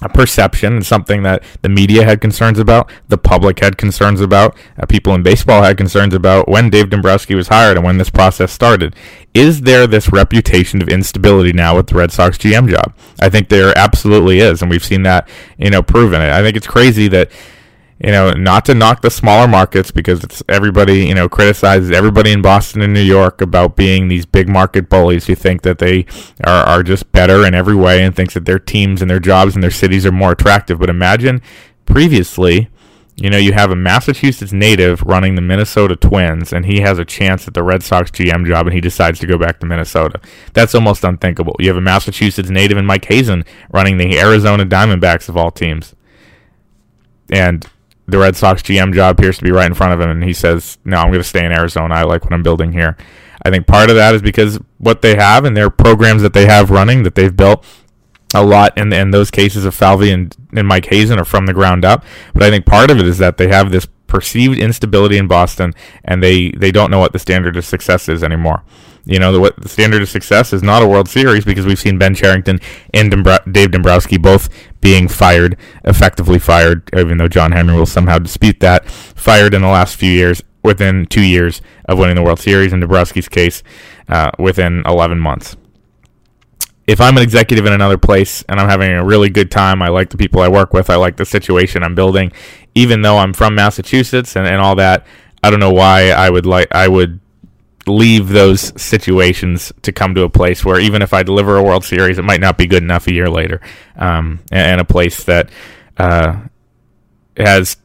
a 0.00 0.08
perception 0.08 0.74
and 0.74 0.86
something 0.86 1.24
that 1.24 1.42
the 1.62 1.68
media 1.68 2.04
had 2.04 2.20
concerns 2.20 2.58
about, 2.58 2.90
the 3.08 3.18
public 3.18 3.58
had 3.58 3.76
concerns 3.76 4.20
about, 4.20 4.56
uh, 4.78 4.86
people 4.86 5.12
in 5.14 5.22
baseball 5.22 5.62
had 5.62 5.76
concerns 5.76 6.14
about 6.14 6.48
when 6.48 6.70
Dave 6.70 6.90
Dombrowski 6.90 7.34
was 7.34 7.48
hired 7.48 7.76
and 7.76 7.84
when 7.84 7.98
this 7.98 8.10
process 8.10 8.52
started. 8.52 8.94
Is 9.34 9.62
there 9.62 9.86
this 9.86 10.12
reputation 10.12 10.80
of 10.80 10.88
instability 10.88 11.52
now 11.52 11.76
with 11.76 11.88
the 11.88 11.96
Red 11.96 12.12
Sox 12.12 12.38
GM 12.38 12.68
job? 12.70 12.94
I 13.20 13.28
think 13.28 13.48
there 13.48 13.76
absolutely 13.76 14.38
is, 14.38 14.62
and 14.62 14.70
we've 14.70 14.84
seen 14.84 15.02
that, 15.02 15.28
you 15.58 15.70
know, 15.70 15.82
proven. 15.82 16.20
I 16.20 16.42
think 16.42 16.56
it's 16.56 16.66
crazy 16.66 17.08
that 17.08 17.30
you 18.00 18.12
know, 18.12 18.30
not 18.32 18.64
to 18.66 18.74
knock 18.74 19.00
the 19.00 19.10
smaller 19.10 19.48
markets 19.48 19.90
because 19.90 20.22
it's 20.22 20.42
everybody, 20.48 21.06
you 21.06 21.14
know, 21.14 21.28
criticizes 21.28 21.90
everybody 21.90 22.30
in 22.30 22.42
Boston 22.42 22.80
and 22.80 22.94
New 22.94 23.02
York 23.02 23.40
about 23.40 23.74
being 23.74 24.06
these 24.06 24.24
big 24.24 24.48
market 24.48 24.88
bullies 24.88 25.26
who 25.26 25.34
think 25.34 25.62
that 25.62 25.78
they 25.78 26.06
are, 26.44 26.64
are 26.64 26.82
just 26.84 27.10
better 27.10 27.44
in 27.44 27.54
every 27.54 27.74
way 27.74 28.02
and 28.04 28.14
thinks 28.14 28.34
that 28.34 28.44
their 28.44 28.60
teams 28.60 29.02
and 29.02 29.10
their 29.10 29.18
jobs 29.18 29.54
and 29.54 29.64
their 29.64 29.70
cities 29.70 30.06
are 30.06 30.12
more 30.12 30.32
attractive. 30.32 30.78
But 30.78 30.90
imagine 30.90 31.42
previously, 31.86 32.70
you 33.16 33.30
know, 33.30 33.36
you 33.36 33.52
have 33.52 33.72
a 33.72 33.76
Massachusetts 33.76 34.52
native 34.52 35.02
running 35.02 35.34
the 35.34 35.40
Minnesota 35.40 35.96
Twins, 35.96 36.52
and 36.52 36.66
he 36.66 36.82
has 36.82 37.00
a 37.00 37.04
chance 37.04 37.48
at 37.48 37.54
the 37.54 37.64
Red 37.64 37.82
Sox 37.82 38.12
GM 38.12 38.46
job, 38.46 38.68
and 38.68 38.74
he 38.74 38.80
decides 38.80 39.18
to 39.18 39.26
go 39.26 39.36
back 39.36 39.58
to 39.58 39.66
Minnesota. 39.66 40.20
That's 40.52 40.72
almost 40.72 41.02
unthinkable. 41.02 41.56
You 41.58 41.66
have 41.66 41.76
a 41.76 41.80
Massachusetts 41.80 42.48
native 42.48 42.78
and 42.78 42.86
Mike 42.86 43.06
Hazen 43.06 43.44
running 43.72 43.98
the 43.98 44.20
Arizona 44.20 44.64
Diamondbacks 44.64 45.28
of 45.28 45.36
all 45.36 45.50
teams. 45.50 45.96
And 47.28 47.66
the 48.08 48.18
Red 48.18 48.34
Sox 48.34 48.62
GM 48.62 48.94
job 48.94 49.18
appears 49.18 49.38
to 49.38 49.44
be 49.44 49.52
right 49.52 49.66
in 49.66 49.74
front 49.74 49.92
of 49.92 50.00
him, 50.00 50.10
and 50.10 50.24
he 50.24 50.32
says, 50.32 50.78
"No, 50.84 50.96
I'm 50.96 51.08
going 51.08 51.20
to 51.20 51.24
stay 51.24 51.44
in 51.44 51.52
Arizona. 51.52 51.94
I 51.94 52.02
like 52.02 52.24
what 52.24 52.32
I'm 52.32 52.42
building 52.42 52.72
here." 52.72 52.96
I 53.44 53.50
think 53.50 53.66
part 53.66 53.90
of 53.90 53.96
that 53.96 54.14
is 54.14 54.22
because 54.22 54.58
what 54.78 55.02
they 55.02 55.14
have 55.14 55.44
and 55.44 55.56
their 55.56 55.70
programs 55.70 56.22
that 56.22 56.32
they 56.32 56.46
have 56.46 56.70
running 56.70 57.04
that 57.04 57.14
they've 57.14 57.36
built 57.36 57.64
a 58.34 58.44
lot 58.44 58.76
in, 58.76 58.92
in 58.92 59.10
those 59.10 59.30
cases 59.30 59.64
of 59.64 59.74
Falvey 59.74 60.10
and, 60.10 60.34
and 60.52 60.66
Mike 60.66 60.86
Hazen 60.86 61.18
are 61.18 61.24
from 61.24 61.46
the 61.46 61.54
ground 61.54 61.84
up. 61.84 62.04
But 62.34 62.42
I 62.42 62.50
think 62.50 62.66
part 62.66 62.90
of 62.90 62.98
it 62.98 63.06
is 63.06 63.18
that 63.18 63.36
they 63.36 63.48
have 63.48 63.70
this 63.70 63.86
perceived 64.06 64.58
instability 64.58 65.18
in 65.18 65.28
Boston, 65.28 65.74
and 66.04 66.22
they, 66.22 66.50
they 66.50 66.72
don't 66.72 66.90
know 66.90 66.98
what 66.98 67.12
the 67.12 67.18
standard 67.18 67.56
of 67.56 67.64
success 67.64 68.08
is 68.08 68.24
anymore. 68.24 68.64
You 69.08 69.18
know, 69.18 69.32
the, 69.32 69.54
the 69.56 69.68
standard 69.70 70.02
of 70.02 70.08
success 70.10 70.52
is 70.52 70.62
not 70.62 70.82
a 70.82 70.86
World 70.86 71.08
Series 71.08 71.44
because 71.44 71.64
we've 71.64 71.78
seen 71.78 71.96
Ben 71.96 72.14
Cherington 72.14 72.60
and 72.92 73.10
Dave 73.50 73.70
Dombrowski 73.70 74.18
both 74.18 74.50
being 74.82 75.08
fired, 75.08 75.56
effectively 75.84 76.38
fired, 76.38 76.88
even 76.94 77.16
though 77.16 77.26
John 77.26 77.52
Henry 77.52 77.74
will 77.74 77.86
somehow 77.86 78.18
dispute 78.18 78.60
that, 78.60 78.88
fired 78.88 79.54
in 79.54 79.62
the 79.62 79.68
last 79.68 79.96
few 79.96 80.12
years, 80.12 80.42
within 80.62 81.06
two 81.06 81.22
years 81.22 81.62
of 81.86 81.98
winning 81.98 82.16
the 82.16 82.22
World 82.22 82.38
Series, 82.38 82.72
in 82.74 82.80
Dombrowski's 82.80 83.28
case, 83.30 83.62
uh, 84.08 84.30
within 84.38 84.82
11 84.84 85.18
months. 85.18 85.56
If 86.86 87.00
I'm 87.00 87.16
an 87.16 87.22
executive 87.22 87.64
in 87.64 87.72
another 87.72 87.98
place 87.98 88.44
and 88.48 88.60
I'm 88.60 88.68
having 88.68 88.92
a 88.92 89.04
really 89.04 89.30
good 89.30 89.50
time, 89.50 89.80
I 89.80 89.88
like 89.88 90.10
the 90.10 90.18
people 90.18 90.42
I 90.42 90.48
work 90.48 90.74
with, 90.74 90.90
I 90.90 90.96
like 90.96 91.16
the 91.16 91.24
situation 91.24 91.82
I'm 91.82 91.94
building, 91.94 92.30
even 92.74 93.00
though 93.00 93.16
I'm 93.16 93.32
from 93.32 93.54
Massachusetts 93.54 94.36
and, 94.36 94.46
and 94.46 94.60
all 94.60 94.74
that, 94.76 95.06
I 95.42 95.50
don't 95.50 95.60
know 95.60 95.72
why 95.72 96.10
I 96.10 96.28
would 96.28 96.46
like 96.46 96.68
I 96.74 96.88
would 96.88 97.20
leave 97.88 98.28
those 98.28 98.80
situations 98.80 99.72
to 99.82 99.92
come 99.92 100.14
to 100.14 100.22
a 100.22 100.28
place 100.28 100.64
where 100.64 100.80
even 100.80 101.02
if 101.02 101.12
I 101.12 101.22
deliver 101.22 101.56
a 101.56 101.62
World 101.62 101.84
Series, 101.84 102.18
it 102.18 102.24
might 102.24 102.40
not 102.40 102.58
be 102.58 102.66
good 102.66 102.82
enough 102.82 103.06
a 103.06 103.12
year 103.12 103.28
later, 103.28 103.60
um, 103.96 104.40
and, 104.52 104.80
a 104.80 104.84
place 104.84 105.24
that 105.24 105.50
uh, 105.96 106.40
has, 107.36 107.76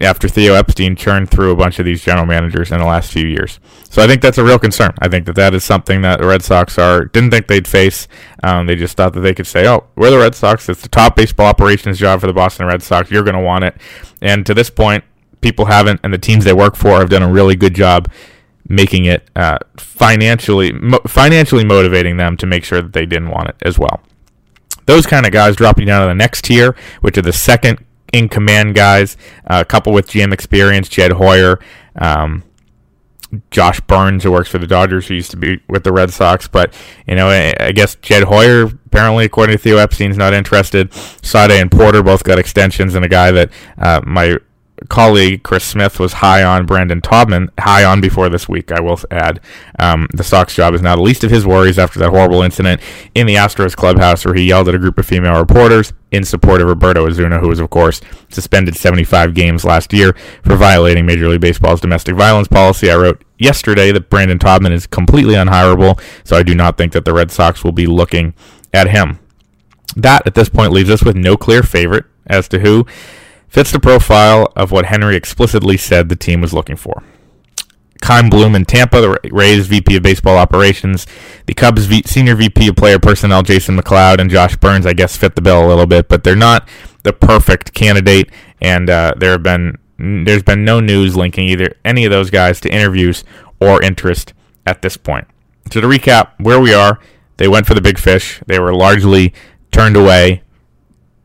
after 0.00 0.28
Theo 0.28 0.54
Epstein, 0.54 0.94
churned 0.94 1.30
through 1.30 1.50
a 1.50 1.56
bunch 1.56 1.78
of 1.78 1.84
these 1.84 2.02
general 2.02 2.26
managers 2.26 2.70
in 2.70 2.78
the 2.78 2.84
last 2.84 3.12
few 3.12 3.26
years. 3.26 3.58
So 3.90 4.02
I 4.02 4.06
think 4.06 4.22
that's 4.22 4.38
a 4.38 4.44
real 4.44 4.58
concern. 4.58 4.94
I 5.00 5.08
think 5.08 5.26
that 5.26 5.36
that 5.36 5.54
is 5.54 5.64
something 5.64 6.02
that 6.02 6.20
the 6.20 6.26
Red 6.26 6.42
Sox 6.42 6.78
are 6.78 7.06
didn't 7.06 7.30
think 7.30 7.48
they'd 7.48 7.66
face. 7.66 8.08
Um, 8.42 8.66
they 8.66 8.76
just 8.76 8.96
thought 8.96 9.12
that 9.14 9.20
they 9.20 9.34
could 9.34 9.46
say, 9.46 9.66
"Oh, 9.66 9.88
we're 9.96 10.10
the 10.10 10.18
Red 10.18 10.34
Sox. 10.34 10.68
It's 10.68 10.82
the 10.82 10.88
top 10.88 11.16
baseball 11.16 11.46
operations 11.46 11.98
job 11.98 12.20
for 12.20 12.26
the 12.26 12.32
Boston 12.32 12.66
Red 12.66 12.82
Sox. 12.82 13.10
You're 13.10 13.24
going 13.24 13.36
to 13.36 13.42
want 13.42 13.64
it." 13.64 13.76
And 14.20 14.46
to 14.46 14.54
this 14.54 14.70
point, 14.70 15.04
people 15.40 15.66
haven't, 15.66 16.00
and 16.02 16.14
the 16.14 16.18
teams 16.18 16.44
they 16.44 16.52
work 16.52 16.76
for 16.76 16.98
have 16.98 17.10
done 17.10 17.22
a 17.22 17.30
really 17.30 17.56
good 17.56 17.74
job 17.74 18.08
making 18.68 19.04
it 19.04 19.28
uh, 19.36 19.58
financially 19.76 20.72
mo- 20.72 21.00
financially 21.06 21.64
motivating 21.64 22.16
them 22.16 22.36
to 22.36 22.46
make 22.46 22.64
sure 22.64 22.80
that 22.80 22.92
they 22.92 23.06
didn't 23.06 23.30
want 23.30 23.48
it 23.48 23.56
as 23.62 23.78
well. 23.78 24.00
Those 24.86 25.06
kind 25.06 25.26
of 25.26 25.32
guys 25.32 25.56
dropping 25.56 25.86
down 25.86 26.02
to 26.02 26.08
the 26.08 26.14
next 26.14 26.44
tier, 26.44 26.74
which 27.00 27.16
are 27.16 27.22
the 27.22 27.32
second 27.32 27.84
in 28.12 28.28
command 28.28 28.74
guys, 28.74 29.16
uh, 29.46 29.60
a 29.62 29.64
couple 29.64 29.92
with 29.92 30.08
GM 30.08 30.32
experience, 30.32 30.88
Jed 30.88 31.12
Hoyer, 31.12 31.58
um, 31.96 32.42
Josh 33.50 33.80
Byrnes, 33.80 34.24
who 34.24 34.32
works 34.32 34.50
for 34.50 34.58
the 34.58 34.66
Dodgers, 34.66 35.06
who 35.06 35.14
used 35.14 35.30
to 35.30 35.36
be 35.36 35.60
with 35.68 35.84
the 35.84 35.92
Red 35.92 36.12
Sox. 36.12 36.46
But, 36.46 36.74
you 37.06 37.14
know, 37.14 37.28
I, 37.28 37.54
I 37.58 37.72
guess 37.72 37.94
Jed 37.96 38.24
Hoyer, 38.24 38.64
apparently, 38.64 39.24
according 39.24 39.56
to 39.56 39.62
Theo 39.62 39.78
Epstein, 39.78 40.10
is 40.10 40.18
not 40.18 40.34
interested. 40.34 40.90
Sawdaye 40.90 41.60
and 41.60 41.70
Porter 41.70 42.02
both 42.02 42.24
got 42.24 42.38
extensions, 42.38 42.94
and 42.94 43.04
a 43.04 43.08
guy 43.08 43.30
that 43.30 43.50
uh, 43.78 44.02
my 44.04 44.36
colleague 44.88 45.42
Chris 45.42 45.64
Smith 45.64 45.98
was 45.98 46.14
high 46.14 46.42
on 46.42 46.66
Brandon 46.66 47.00
Taubman, 47.00 47.48
high 47.58 47.84
on 47.84 48.00
before 48.00 48.28
this 48.28 48.48
week, 48.48 48.72
I 48.72 48.80
will 48.80 48.98
add. 49.10 49.40
Um, 49.78 50.08
the 50.12 50.24
Sox 50.24 50.54
job 50.54 50.74
is 50.74 50.82
now 50.82 50.96
the 50.96 51.02
least 51.02 51.24
of 51.24 51.30
his 51.30 51.46
worries 51.46 51.78
after 51.78 51.98
that 51.98 52.10
horrible 52.10 52.42
incident 52.42 52.80
in 53.14 53.26
the 53.26 53.34
Astros 53.34 53.76
clubhouse 53.76 54.24
where 54.24 54.34
he 54.34 54.44
yelled 54.44 54.68
at 54.68 54.74
a 54.74 54.78
group 54.78 54.98
of 54.98 55.06
female 55.06 55.38
reporters 55.38 55.92
in 56.10 56.24
support 56.24 56.60
of 56.60 56.68
Roberto 56.68 57.06
Osuna, 57.06 57.38
who 57.38 57.48
was, 57.48 57.58
of 57.58 57.70
course, 57.70 58.00
suspended 58.28 58.76
75 58.76 59.34
games 59.34 59.64
last 59.64 59.92
year 59.92 60.14
for 60.44 60.56
violating 60.56 61.06
Major 61.06 61.28
League 61.28 61.40
Baseball's 61.40 61.80
domestic 61.80 62.14
violence 62.14 62.48
policy. 62.48 62.90
I 62.90 62.96
wrote 62.96 63.24
yesterday 63.38 63.92
that 63.92 64.10
Brandon 64.10 64.38
Taubman 64.38 64.72
is 64.72 64.86
completely 64.86 65.34
unhireable, 65.34 66.00
so 66.24 66.36
I 66.36 66.42
do 66.42 66.54
not 66.54 66.76
think 66.76 66.92
that 66.92 67.04
the 67.04 67.14
Red 67.14 67.30
Sox 67.30 67.64
will 67.64 67.72
be 67.72 67.86
looking 67.86 68.34
at 68.74 68.88
him. 68.88 69.18
That, 69.96 70.26
at 70.26 70.34
this 70.34 70.48
point, 70.48 70.72
leaves 70.72 70.90
us 70.90 71.02
with 71.02 71.16
no 71.16 71.36
clear 71.36 71.62
favorite 71.62 72.04
as 72.26 72.48
to 72.48 72.60
who 72.60 72.86
fits 73.52 73.70
the 73.70 73.78
profile 73.78 74.50
of 74.56 74.70
what 74.70 74.86
Henry 74.86 75.14
explicitly 75.14 75.76
said 75.76 76.08
the 76.08 76.16
team 76.16 76.40
was 76.40 76.54
looking 76.54 76.74
for. 76.74 77.02
Chaim 78.02 78.30
Bloom 78.30 78.54
in 78.54 78.64
Tampa, 78.64 79.02
the 79.02 79.18
Rays 79.30 79.66
VP 79.66 79.96
of 79.96 80.02
Baseball 80.02 80.38
Operations, 80.38 81.06
the 81.44 81.52
Cubs 81.52 81.84
v- 81.84 82.02
Senior 82.06 82.34
VP 82.34 82.68
of 82.68 82.76
Player 82.76 82.98
Personnel, 82.98 83.42
Jason 83.42 83.76
McLeod, 83.76 84.20
and 84.20 84.30
Josh 84.30 84.56
Byrnes, 84.56 84.86
I 84.86 84.94
guess, 84.94 85.18
fit 85.18 85.34
the 85.36 85.42
bill 85.42 85.66
a 85.66 85.68
little 85.68 85.86
bit, 85.86 86.08
but 86.08 86.24
they're 86.24 86.34
not 86.34 86.66
the 87.02 87.12
perfect 87.12 87.74
candidate, 87.74 88.30
and 88.62 88.88
uh, 88.88 89.12
there 89.18 89.32
have 89.32 89.42
been 89.42 89.76
there's 89.98 90.42
been 90.42 90.64
no 90.64 90.80
news 90.80 91.14
linking 91.14 91.46
either 91.46 91.76
any 91.84 92.06
of 92.06 92.10
those 92.10 92.30
guys 92.30 92.58
to 92.62 92.72
interviews 92.72 93.22
or 93.60 93.82
interest 93.82 94.32
at 94.66 94.80
this 94.80 94.96
point. 94.96 95.28
So 95.70 95.80
to 95.82 95.86
recap, 95.86 96.30
where 96.38 96.58
we 96.58 96.72
are, 96.72 96.98
they 97.36 97.48
went 97.48 97.66
for 97.66 97.74
the 97.74 97.82
big 97.82 97.98
fish. 97.98 98.40
They 98.46 98.58
were 98.58 98.74
largely 98.74 99.32
turned 99.70 99.94
away. 99.96 100.42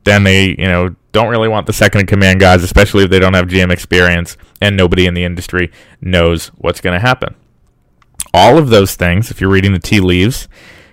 Then 0.03 0.25
they, 0.25 0.49
you 0.49 0.67
know, 0.67 0.95
don't 1.17 1.29
really 1.29 1.47
want 1.47 1.65
the 1.65 1.73
second 1.73 2.01
in 2.01 2.07
command 2.07 2.39
guys, 2.39 2.63
especially 2.63 3.03
if 3.03 3.09
they 3.09 3.17
don't 3.17 3.33
have 3.33 3.47
GM 3.47 3.71
experience 3.71 4.37
and 4.61 4.77
nobody 4.77 5.07
in 5.07 5.15
the 5.15 5.23
industry 5.23 5.71
knows 5.99 6.47
what's 6.49 6.79
going 6.79 6.93
to 6.93 6.99
happen. 6.99 7.33
All 8.35 8.59
of 8.59 8.69
those 8.69 8.95
things, 8.95 9.31
if 9.31 9.41
you're 9.41 9.49
reading 9.49 9.73
the 9.73 9.79
tea 9.79 9.99
leaves, 9.99 10.47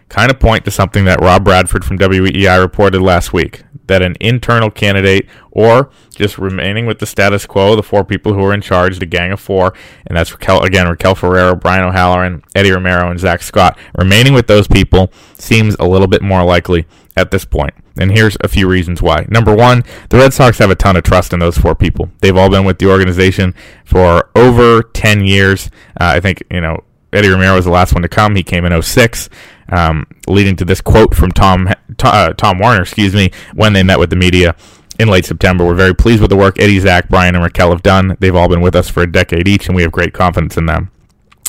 kind 0.09 0.31
of 0.31 0.41
point 0.41 0.65
to 0.65 0.71
something 0.71 1.05
that 1.05 1.21
Rob 1.21 1.45
Bradford 1.45 1.85
from 1.85 1.99
WEEI 1.99 2.59
reported 2.59 3.03
last 3.03 3.35
week 3.35 3.65
that 3.87 4.03
an 4.03 4.17
internal 4.21 4.71
candidate 4.71 5.29
or 5.51 5.91
just 6.15 6.39
remaining 6.39 6.87
with 6.87 6.99
the 6.99 7.07
status 7.07 7.47
quo, 7.47 7.77
the 7.77 7.83
four 7.83 8.05
people 8.05 8.35
who 8.35 8.45
are 8.45 8.55
in 8.55 8.61
charge, 8.61 8.99
the 8.99 9.07
gang 9.07 9.33
of 9.33 9.41
four, 9.41 9.75
and 10.07 10.17
that's 10.17 10.33
Raquel, 10.33 10.63
again 10.63 10.89
Raquel 10.89 11.15
Ferreira, 11.15 11.55
Brian 11.55 11.85
O'Halloran, 11.85 12.43
Eddie 12.55 12.73
Romero, 12.73 13.11
and 13.11 13.21
Zack 13.21 13.43
Scott. 13.43 13.79
Remaining 13.97 14.33
with 14.33 14.47
those 14.47 14.69
people 14.69 15.13
seems 15.35 15.77
a 15.79 15.85
little 15.85 16.09
bit 16.09 16.23
more 16.23 16.45
likely 16.45 16.87
at 17.17 17.31
this 17.31 17.45
point. 17.45 17.75
And 17.99 18.11
here's 18.11 18.37
a 18.41 18.49
few 18.49 18.69
reasons 18.69 19.01
why. 19.01 19.27
Number 19.29 19.55
one, 19.55 19.85
the 20.09 20.19
Red 20.19 20.33
Sox 20.33 20.59
have 20.59 20.71
a 20.71 20.75
ton 20.75 20.97
of 20.97 21.05
trust 21.05 21.33
in 21.33 21.39
those 21.39 21.57
four 21.57 21.75
people. 21.75 22.11
They've 22.21 22.37
all 22.37 22.51
been 22.51 22.65
with 22.65 22.79
the 22.79 22.91
organization 22.91 23.55
for 23.85 24.31
over 24.35 24.83
10 24.83 25.25
years. 25.25 25.71
Uh, 26.01 26.17
I 26.17 26.21
think, 26.21 26.43
you 26.51 26.61
know, 26.61 26.83
Eddie 27.13 27.29
Romero 27.29 27.55
was 27.55 27.65
the 27.65 27.71
last 27.71 27.95
one 27.95 28.03
to 28.03 28.09
come. 28.09 28.35
He 28.35 28.43
came 28.43 28.65
in 28.65 28.83
06, 28.83 29.29
um, 29.69 30.07
leading 30.29 30.57
to 30.57 30.65
this 30.65 30.81
quote 30.81 31.15
from 31.15 31.31
Tom, 31.31 31.69
uh, 32.03 32.33
Tom 32.35 32.59
Werner, 32.59 32.83
excuse 32.83 33.15
me, 33.15 33.31
when 33.55 33.73
they 33.73 33.83
met 33.83 33.99
with 33.99 34.11
the 34.11 34.17
media 34.17 34.55
in 34.99 35.09
late 35.09 35.25
September. 35.25 35.65
We're 35.65 35.75
very 35.75 35.95
pleased 35.95 36.21
with 36.21 36.31
the 36.31 36.37
work 36.37 36.61
Eddie, 36.61 36.81
Zack, 36.81 37.09
Brian, 37.09 37.35
and 37.35 37.43
Raquel 37.43 37.71
have 37.71 37.83
done. 37.83 38.17
They've 38.21 38.35
all 38.35 38.49
been 38.49 38.61
with 38.61 38.77
us 38.77 38.89
for 38.89 39.03
a 39.03 39.11
decade 39.11 39.49
each, 39.49 39.67
and 39.67 39.75
we 39.75 39.83
have 39.83 39.93
great 39.93 40.13
confidence 40.13 40.57
in 40.57 40.67
them 40.67 40.91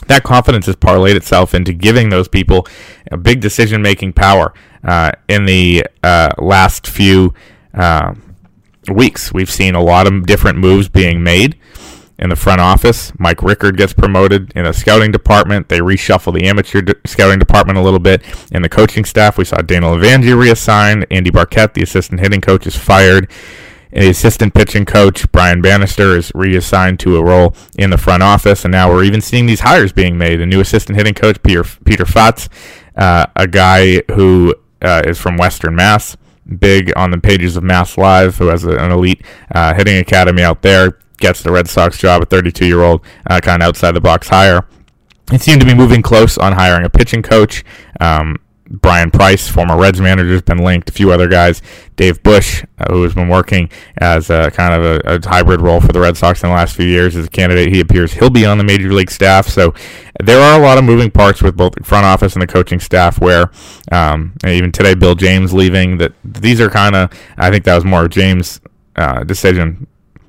that 0.07 0.23
confidence 0.23 0.65
has 0.65 0.75
parlayed 0.75 1.15
itself 1.15 1.53
into 1.53 1.73
giving 1.73 2.09
those 2.09 2.27
people 2.27 2.67
a 3.11 3.17
big 3.17 3.41
decision 3.41 3.81
making 3.81 4.13
power 4.13 4.53
uh, 4.83 5.11
in 5.27 5.45
the 5.45 5.85
uh, 6.03 6.31
last 6.37 6.87
few 6.87 7.33
uh, 7.73 8.13
weeks. 8.91 9.33
We've 9.33 9.49
seen 9.49 9.75
a 9.75 9.81
lot 9.81 10.07
of 10.07 10.25
different 10.25 10.57
moves 10.57 10.89
being 10.89 11.23
made 11.23 11.57
in 12.17 12.29
the 12.29 12.35
front 12.35 12.61
office. 12.61 13.11
Mike 13.19 13.39
Rikard 13.39 13.77
gets 13.77 13.93
promoted 13.93 14.53
in 14.55 14.63
the 14.63 14.73
scouting 14.73 15.11
department. 15.11 15.69
They 15.69 15.79
reshuffle 15.79 16.33
the 16.33 16.47
amateur 16.47 16.81
d- 16.81 16.93
scouting 17.05 17.39
department 17.39 17.77
a 17.77 17.81
little 17.81 17.99
bit. 17.99 18.23
In 18.51 18.61
the 18.61 18.69
coaching 18.69 19.05
staff, 19.05 19.37
we 19.37 19.45
saw 19.45 19.57
Daniel 19.57 19.95
Levangie 19.95 20.37
reassigned. 20.37 21.05
Andy 21.11 21.29
Barkett, 21.29 21.73
the 21.73 21.83
assistant 21.83 22.21
hitting 22.21 22.41
coach, 22.41 22.65
is 22.65 22.75
fired. 22.75 23.29
And 23.91 24.03
the 24.03 24.09
assistant 24.09 24.53
pitching 24.53 24.85
coach, 24.85 25.29
Brian 25.31 25.61
Bannister, 25.61 26.17
is 26.17 26.31
reassigned 26.35 26.99
to 27.01 27.17
a 27.17 27.23
role 27.23 27.55
in 27.77 27.89
the 27.89 27.97
front 27.97 28.23
office. 28.23 28.65
And 28.65 28.71
now 28.71 28.89
we're 28.89 29.03
even 29.03 29.21
seeing 29.21 29.45
these 29.45 29.61
hires 29.61 29.93
being 29.93 30.17
made. 30.17 30.41
A 30.41 30.45
new 30.45 30.59
assistant 30.59 30.97
hitting 30.97 31.13
coach, 31.13 31.41
Peter, 31.43 31.63
Peter 31.85 32.05
Fatse, 32.05 32.49
uh, 32.97 33.25
a 33.35 33.47
guy 33.47 34.01
who 34.13 34.55
uh, 34.81 35.01
is 35.05 35.19
from 35.19 35.37
Western 35.37 35.75
Mass, 35.75 36.17
big 36.59 36.91
on 36.95 37.11
the 37.11 37.17
pages 37.17 37.55
of 37.57 37.63
Mass 37.63 37.97
Live, 37.97 38.37
who 38.37 38.47
has 38.47 38.63
an 38.63 38.91
elite 38.91 39.21
uh, 39.53 39.73
hitting 39.73 39.97
academy 39.97 40.43
out 40.43 40.61
there, 40.61 40.99
gets 41.17 41.41
the 41.41 41.51
Red 41.51 41.67
Sox 41.67 41.97
job, 41.97 42.21
a 42.21 42.25
32 42.25 42.65
year 42.65 42.81
old, 42.81 43.01
uh, 43.27 43.39
kind 43.41 43.61
of 43.61 43.69
outside 43.69 43.91
the 43.91 44.01
box 44.01 44.29
hire. 44.29 44.65
They 45.27 45.37
seemed 45.37 45.59
to 45.61 45.65
be 45.65 45.73
moving 45.73 46.01
close 46.01 46.37
on 46.37 46.53
hiring 46.53 46.85
a 46.85 46.89
pitching 46.89 47.23
coach. 47.23 47.63
Um, 47.99 48.37
Bryan 48.67 49.11
Price, 49.11 49.47
former 49.47 49.77
Reds 49.77 50.01
manager, 50.01 50.31
has 50.31 50.41
been 50.41 50.57
linked. 50.57 50.89
A 50.89 50.91
few 50.91 51.11
other 51.11 51.27
guys. 51.27 51.61
Dave 51.95 52.23
Bush, 52.23 52.63
uh, 52.79 52.91
who 52.91 53.03
has 53.03 53.13
been 53.13 53.29
working 53.29 53.69
as 53.97 54.29
a 54.29 54.49
kind 54.51 54.73
of 54.73 54.83
a, 54.83 55.15
a, 55.15 55.29
hybrid 55.29 55.61
role 55.61 55.79
for 55.79 55.91
the 55.93 55.99
Red 55.99 56.17
Sox 56.17 56.41
in 56.43 56.49
the 56.49 56.55
last 56.55 56.75
few 56.75 56.85
years 56.85 57.15
as 57.15 57.27
a 57.27 57.29
candidate. 57.29 57.71
He 57.71 57.79
appears 57.79 58.13
he'll 58.13 58.31
be 58.31 58.45
on 58.45 58.57
the 58.57 58.63
major 58.63 58.91
league 58.91 59.11
staff. 59.11 59.47
So 59.47 59.73
there 60.23 60.39
are 60.39 60.59
a 60.59 60.63
lot 60.63 60.79
of 60.79 60.83
moving 60.83 61.11
parts 61.11 61.43
with 61.43 61.55
both 61.55 61.73
the 61.75 61.83
front 61.83 62.05
office 62.05 62.33
and 62.33 62.41
the 62.41 62.47
coaching 62.47 62.79
staff. 62.79 63.19
Where 63.19 63.51
um, 63.91 64.33
even 64.45 64.71
today, 64.71 64.95
Bill 64.95 65.15
James 65.15 65.53
leaving. 65.53 65.99
That 65.99 66.13
these 66.23 66.59
are 66.59 66.69
kind 66.69 66.95
of. 66.95 67.11
I 67.37 67.51
think 67.51 67.65
that 67.65 67.75
was 67.75 67.85
more 67.85 68.07
James' 68.07 68.61
uh, 68.95 69.23
decision. 69.23 69.85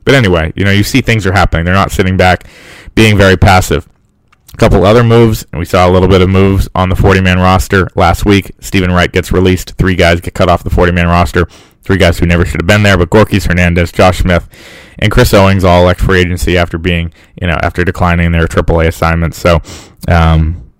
But 0.06 0.14
anyway, 0.14 0.52
you 0.54 0.64
know, 0.64 0.70
you 0.70 0.84
see 0.84 1.02
things 1.02 1.26
are 1.26 1.32
happening. 1.32 1.64
They're 1.64 1.74
not 1.74 1.90
sitting 1.90 2.16
back, 2.16 2.46
being 2.94 3.18
very 3.18 3.36
passive. 3.36 3.88
A 4.54 4.56
couple 4.56 4.86
other 4.86 5.02
moves, 5.02 5.44
and 5.52 5.58
we 5.58 5.66
saw 5.66 5.86
a 5.86 5.90
little 5.90 6.08
bit 6.08 6.22
of 6.22 6.30
moves 6.30 6.68
on 6.76 6.88
the 6.88 6.96
40 6.96 7.20
man 7.20 7.38
roster 7.38 7.88
last 7.96 8.24
week. 8.24 8.52
Steven 8.60 8.92
Wright 8.92 9.10
gets 9.10 9.32
released. 9.32 9.72
Three 9.72 9.96
guys 9.96 10.20
get 10.20 10.32
cut 10.32 10.48
off 10.48 10.62
the 10.62 10.70
40 10.70 10.92
man 10.92 11.08
roster. 11.08 11.46
Three 11.82 11.96
guys 11.98 12.18
who 12.20 12.26
never 12.26 12.46
should 12.46 12.60
have 12.60 12.68
been 12.68 12.84
there, 12.84 12.96
but 12.96 13.10
Gorkys 13.10 13.48
Hernandez, 13.48 13.90
Josh 13.90 14.18
Smith, 14.18 14.48
and 15.00 15.10
Chris 15.10 15.34
Owings 15.34 15.64
all 15.64 15.82
elect 15.82 16.00
free 16.00 16.20
agency 16.20 16.56
after 16.56 16.78
being, 16.78 17.12
you 17.40 17.48
know, 17.48 17.58
after 17.62 17.84
declining 17.84 18.30
their 18.30 18.46
AAA 18.46 18.86
assignments. 18.86 19.38
So, 19.38 19.60
um, 20.08 20.70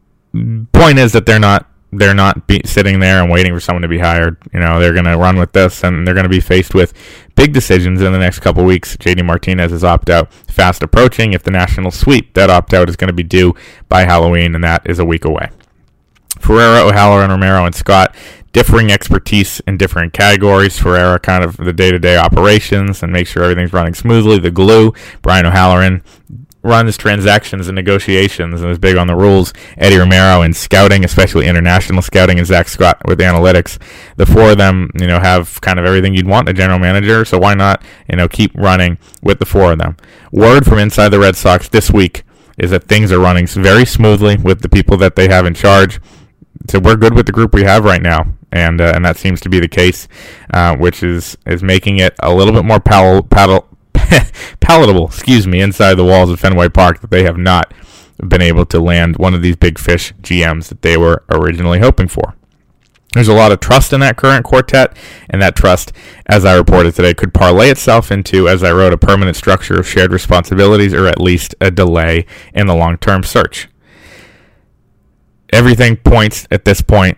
point 0.73 0.99
is 0.99 1.13
that 1.13 1.27
they're 1.27 1.41
not 1.41 1.69
they're 1.93 2.15
not 2.15 2.47
be, 2.47 2.61
sitting 2.65 3.01
there 3.01 3.23
and 3.23 3.31
waiting 3.31 3.53
for 3.53 3.61
someone 3.61 3.83
to 3.83 3.89
be 3.89 3.99
hired. 3.99 4.37
You 4.53 4.61
know, 4.61 4.81
they're 4.81 4.93
going 4.93 5.05
to 5.05 5.17
run 5.17 5.39
with 5.39 5.53
this, 5.53 5.85
and 5.85 6.07
they're 6.07 6.15
going 6.15 6.25
to 6.25 6.31
be 6.31 6.41
faced 6.41 6.75
with 6.75 6.93
big 7.35 7.53
decisions 7.53 8.03
in 8.03 8.13
the 8.13 8.19
next 8.19 8.41
couple 8.41 8.65
weeks. 8.65 8.97
JD 8.97 9.25
Martinez 9.25 9.73
is 9.73 9.85
opt 9.85 10.11
out 10.11 10.33
fast 10.33 10.83
approaching. 10.83 11.33
If 11.33 11.43
the 11.43 11.51
National 11.51 11.91
sweep, 11.91 12.35
that 12.35 12.51
opt 12.51 12.75
out 12.75 12.89
is 12.89 12.97
going 12.97 13.09
to 13.09 13.15
be 13.15 13.23
due 13.23 13.55
by 13.89 14.05
Halloween, 14.05 14.55
and 14.55 14.65
that 14.65 14.89
is 14.89 14.99
a 14.99 15.05
week 15.05 15.25
away. 15.25 15.51
Ferreira, 16.41 16.87
O'Halloran, 16.87 17.31
Romero, 17.31 17.65
and 17.65 17.75
Scott 17.75 18.15
differing 18.57 18.91
expertise 18.91 19.61
in 19.67 19.77
different 19.77 20.15
categories. 20.15 20.79
Ferreira, 20.79 21.19
kind 21.19 21.45
of 21.45 21.59
the 21.59 21.75
day 21.75 21.91
to 21.91 21.99
day 21.99 22.17
operations 22.17 23.03
and 23.03 23.13
make 23.13 23.27
sure 23.27 23.43
everything's 23.43 23.75
running 23.75 23.93
smoothly. 23.93 24.39
The 24.39 24.51
glue. 24.51 24.95
Brian 25.21 25.45
O'Halloran, 25.45 26.03
runs 26.67 26.97
transactions 26.97 27.69
and 27.69 27.75
negotiations 27.75 28.61
and 28.61 28.71
is 28.71 28.79
big 28.79 28.97
on 28.97 29.07
the 29.07 29.15
rules. 29.15 29.53
Eddie 29.79 29.97
Romero 29.97 30.43
in 30.43 30.53
scouting, 30.53 31.05
especially 31.05 31.47
international 31.47 32.03
scouting, 32.03 32.39
and 32.39 32.47
Zack 32.47 32.69
Scott 32.69 33.01
with 33.07 33.21
analytics. 33.21 33.79
The 34.17 34.27
four 34.27 34.51
of 34.51 34.59
them, 34.59 34.91
you 34.99 35.07
know, 35.07 35.21
have 35.21 35.61
kind 35.61 35.79
of 35.79 35.85
everything 35.85 36.15
you'd 36.15 36.27
want 36.27 36.49
a 36.49 36.53
general 36.53 36.79
manager. 36.79 37.25
So 37.25 37.39
why 37.39 37.55
not, 37.55 37.83
you 38.09 38.17
know, 38.17 38.29
keep 38.29 38.53
running 38.55 38.99
with 39.23 39.39
the 39.39 39.47
four 39.47 39.73
of 39.73 39.79
them? 39.79 39.97
Word 40.33 40.65
from 40.67 40.79
inside 40.79 41.11
the 41.11 41.21
Red 41.21 41.37
Sox 41.37 41.69
this 41.69 41.91
week 41.91 42.25
is 42.59 42.71
that 42.71 42.85
things 42.85 43.13
are 43.13 43.19
running 43.19 43.47
very 43.47 43.85
smoothly 43.85 44.37
with 44.37 44.63
the 44.63 44.69
people 44.69 44.97
that 44.99 45.17
they 45.17 45.29
have 45.29 45.47
in 45.47 45.55
charge. 45.55 46.01
So 46.69 46.79
we're 46.79 46.97
good 46.97 47.15
with 47.15 47.27
the 47.27 47.33
group 47.33 47.55
we 47.55 47.63
have 47.63 47.85
right 47.85 48.03
now, 48.03 48.35
and 48.51 48.81
uh, 48.81 48.93
and 48.95 49.05
that 49.05 49.19
seems 49.19 49.41
to 49.43 49.49
be 49.49 49.61
the 49.61 49.69
case, 49.69 50.09
uh, 50.53 50.75
which 50.77 51.03
is 51.03 51.37
is 51.47 51.63
making 51.63 51.99
it 51.99 52.15
a 52.21 52.35
little 52.35 52.53
bit 52.53 52.65
more 52.65 52.81
pal- 52.81 53.23
paddle 53.23 53.69
palatable, 54.61 55.07
excuse 55.07 55.47
me, 55.47 55.61
inside 55.61 55.95
the 55.95 56.05
walls 56.05 56.31
of 56.31 56.41
Fenway 56.41 56.69
Park 56.69 57.01
that 57.01 57.11
they 57.11 57.25
have 57.25 57.39
not 57.39 57.73
been 58.27 58.43
able 58.43 58.65
to 58.67 58.81
land 58.81 59.17
one 59.17 59.35
of 59.35 59.43
these 59.43 59.57
big 59.57 59.79
fish 59.79 60.13
GMs 60.23 60.69
that 60.69 60.83
they 60.83 60.97
were 60.97 61.23
originally 61.31 61.81
hoping 61.81 62.09
for. 62.09 62.35
There's 63.13 63.29
a 63.29 63.35
lot 63.35 63.53
of 63.53 63.61
trust 63.61 63.93
in 63.93 64.01
that 64.01 64.17
current 64.17 64.45
quartet, 64.45 64.95
and 65.31 65.41
that 65.41 65.57
trust, 65.57 65.93
as 66.27 66.45
I 66.45 66.55
reported 66.55 66.95
today, 66.95 67.15
could 67.15 67.33
parlay 67.33 67.71
itself 67.71 68.13
into, 68.13 68.49
as 68.49 68.63
I 68.63 68.73
wrote, 68.73 68.93
a 68.93 68.99
permanent 68.99 69.37
structure 69.37 69.79
of 69.79 69.89
shared 69.89 70.13
responsibilities 70.13 70.93
or 70.93 71.07
at 71.07 71.21
least 71.21 71.55
a 71.61 71.71
delay 71.71 72.27
in 72.53 72.67
the 72.67 72.75
long 72.75 72.99
term 72.99 73.23
search. 73.23 73.69
Everything 75.51 75.97
points 75.97 76.47
at 76.51 76.65
this 76.67 76.83
point 76.83 77.17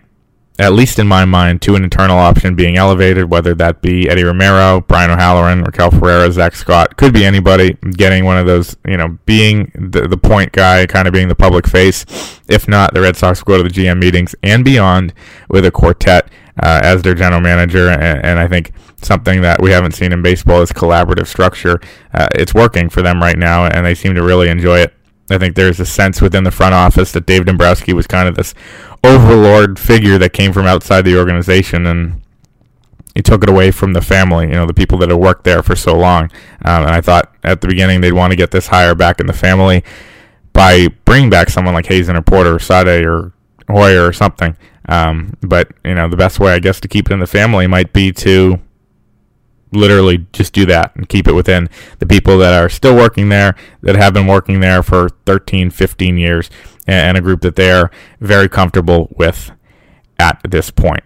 at 0.59 0.73
least 0.73 0.99
in 0.99 1.07
my 1.07 1.23
mind, 1.23 1.61
to 1.61 1.75
an 1.75 1.83
internal 1.83 2.17
option 2.17 2.53
being 2.53 2.75
elevated, 2.75 3.29
whether 3.31 3.55
that 3.55 3.81
be 3.81 4.09
Eddie 4.09 4.25
Romero, 4.25 4.81
Brian 4.81 5.09
O'Halloran, 5.09 5.63
Raquel 5.63 5.89
Ferreira, 5.89 6.29
Zack 6.31 6.53
Scott, 6.53 6.97
could 6.97 7.13
be 7.13 7.23
anybody 7.23 7.77
getting 7.91 8.25
one 8.25 8.37
of 8.37 8.45
those, 8.45 8.75
you 8.85 8.97
know, 8.97 9.17
being 9.25 9.71
the, 9.73 10.07
the 10.07 10.17
point 10.17 10.51
guy, 10.51 10.85
kind 10.85 11.07
of 11.07 11.13
being 11.13 11.29
the 11.29 11.35
public 11.35 11.65
face. 11.65 12.05
If 12.49 12.67
not, 12.67 12.93
the 12.93 13.01
Red 13.01 13.15
Sox 13.15 13.39
will 13.39 13.57
go 13.57 13.63
to 13.63 13.69
the 13.69 13.73
GM 13.73 13.99
meetings 13.99 14.35
and 14.43 14.65
beyond 14.65 15.13
with 15.47 15.65
a 15.65 15.71
quartet 15.71 16.29
uh, 16.61 16.81
as 16.83 17.03
their 17.03 17.15
general 17.15 17.39
manager. 17.39 17.89
And, 17.89 18.25
and, 18.25 18.39
I 18.39 18.47
think 18.47 18.73
something 19.01 19.41
that 19.41 19.61
we 19.61 19.71
haven't 19.71 19.93
seen 19.93 20.11
in 20.11 20.21
baseball 20.21 20.61
is 20.61 20.73
collaborative 20.73 21.27
structure. 21.27 21.79
Uh, 22.13 22.27
it's 22.35 22.53
working 22.53 22.89
for 22.89 23.01
them 23.01 23.21
right 23.21 23.37
now, 23.37 23.65
and 23.65 23.85
they 23.85 23.95
seem 23.95 24.13
to 24.15 24.23
really 24.23 24.49
enjoy 24.49 24.79
it. 24.79 24.93
I 25.31 25.37
think 25.37 25.55
there's 25.55 25.79
a 25.79 25.85
sense 25.85 26.21
within 26.21 26.43
the 26.43 26.51
front 26.51 26.73
office 26.73 27.11
that 27.11 27.25
Dave 27.25 27.45
Dombrowski 27.45 27.93
was 27.93 28.07
kind 28.07 28.27
of 28.27 28.35
this 28.35 28.53
overlord 29.03 29.79
figure 29.79 30.17
that 30.17 30.33
came 30.33 30.53
from 30.53 30.65
outside 30.65 31.03
the 31.03 31.17
organization, 31.17 31.85
and 31.85 32.21
he 33.15 33.21
took 33.21 33.43
it 33.43 33.49
away 33.49 33.71
from 33.71 33.93
the 33.93 34.01
family, 34.01 34.45
you 34.45 34.53
know, 34.53 34.65
the 34.65 34.73
people 34.73 34.97
that 34.99 35.09
had 35.09 35.17
worked 35.17 35.43
there 35.43 35.63
for 35.63 35.75
so 35.75 35.97
long. 35.97 36.25
Um, 36.63 36.83
and 36.83 36.91
I 36.91 37.01
thought 37.01 37.35
at 37.43 37.61
the 37.61 37.67
beginning 37.67 38.01
they'd 38.01 38.13
want 38.13 38.31
to 38.31 38.37
get 38.37 38.51
this 38.51 38.67
hire 38.67 38.95
back 38.95 39.19
in 39.19 39.27
the 39.27 39.33
family 39.33 39.83
by 40.53 40.87
bringing 41.05 41.29
back 41.29 41.49
someone 41.49 41.73
like 41.73 41.85
Hazen 41.85 42.15
or 42.15 42.21
Porter 42.21 42.55
or 42.55 42.59
Sawdaye 42.59 43.05
or 43.05 43.33
Hoyer 43.69 44.05
or 44.05 44.13
something. 44.13 44.55
Um, 44.87 45.33
but 45.41 45.71
you 45.83 45.95
know, 45.95 46.07
the 46.07 46.17
best 46.17 46.39
way, 46.39 46.53
I 46.53 46.59
guess, 46.59 46.79
to 46.81 46.87
keep 46.87 47.09
it 47.09 47.13
in 47.13 47.19
the 47.19 47.27
family 47.27 47.67
might 47.67 47.93
be 47.93 48.11
to 48.13 48.59
literally 49.71 50.25
just 50.33 50.53
do 50.53 50.65
that 50.65 50.95
and 50.95 51.07
keep 51.07 51.27
it 51.27 51.33
within 51.33 51.69
the 51.99 52.05
people 52.05 52.37
that 52.39 52.53
are 52.53 52.69
still 52.69 52.95
working 52.95 53.29
there, 53.29 53.55
that 53.81 53.95
have 53.95 54.13
been 54.13 54.27
working 54.27 54.59
there 54.61 54.81
for 54.81 55.09
13, 55.25 55.69
15 55.69 56.17
years, 56.17 56.49
and 56.89 57.17
a 57.17 57.21
group 57.21 57.41
that 57.41 57.55
they're 57.55 57.91
very 58.19 58.49
comfortable 58.49 59.13
with 59.15 59.51
at 60.17 60.39
this 60.43 60.71
point. 60.71 61.03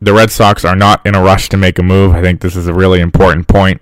The 0.00 0.12
Red 0.12 0.30
Sox 0.30 0.64
are 0.64 0.74
not 0.74 1.04
in 1.06 1.14
a 1.14 1.22
rush 1.22 1.48
to 1.50 1.56
make 1.56 1.78
a 1.78 1.82
move. 1.82 2.12
I 2.12 2.22
think 2.22 2.40
this 2.40 2.56
is 2.56 2.66
a 2.66 2.74
really 2.74 3.00
important 3.00 3.46
point. 3.46 3.80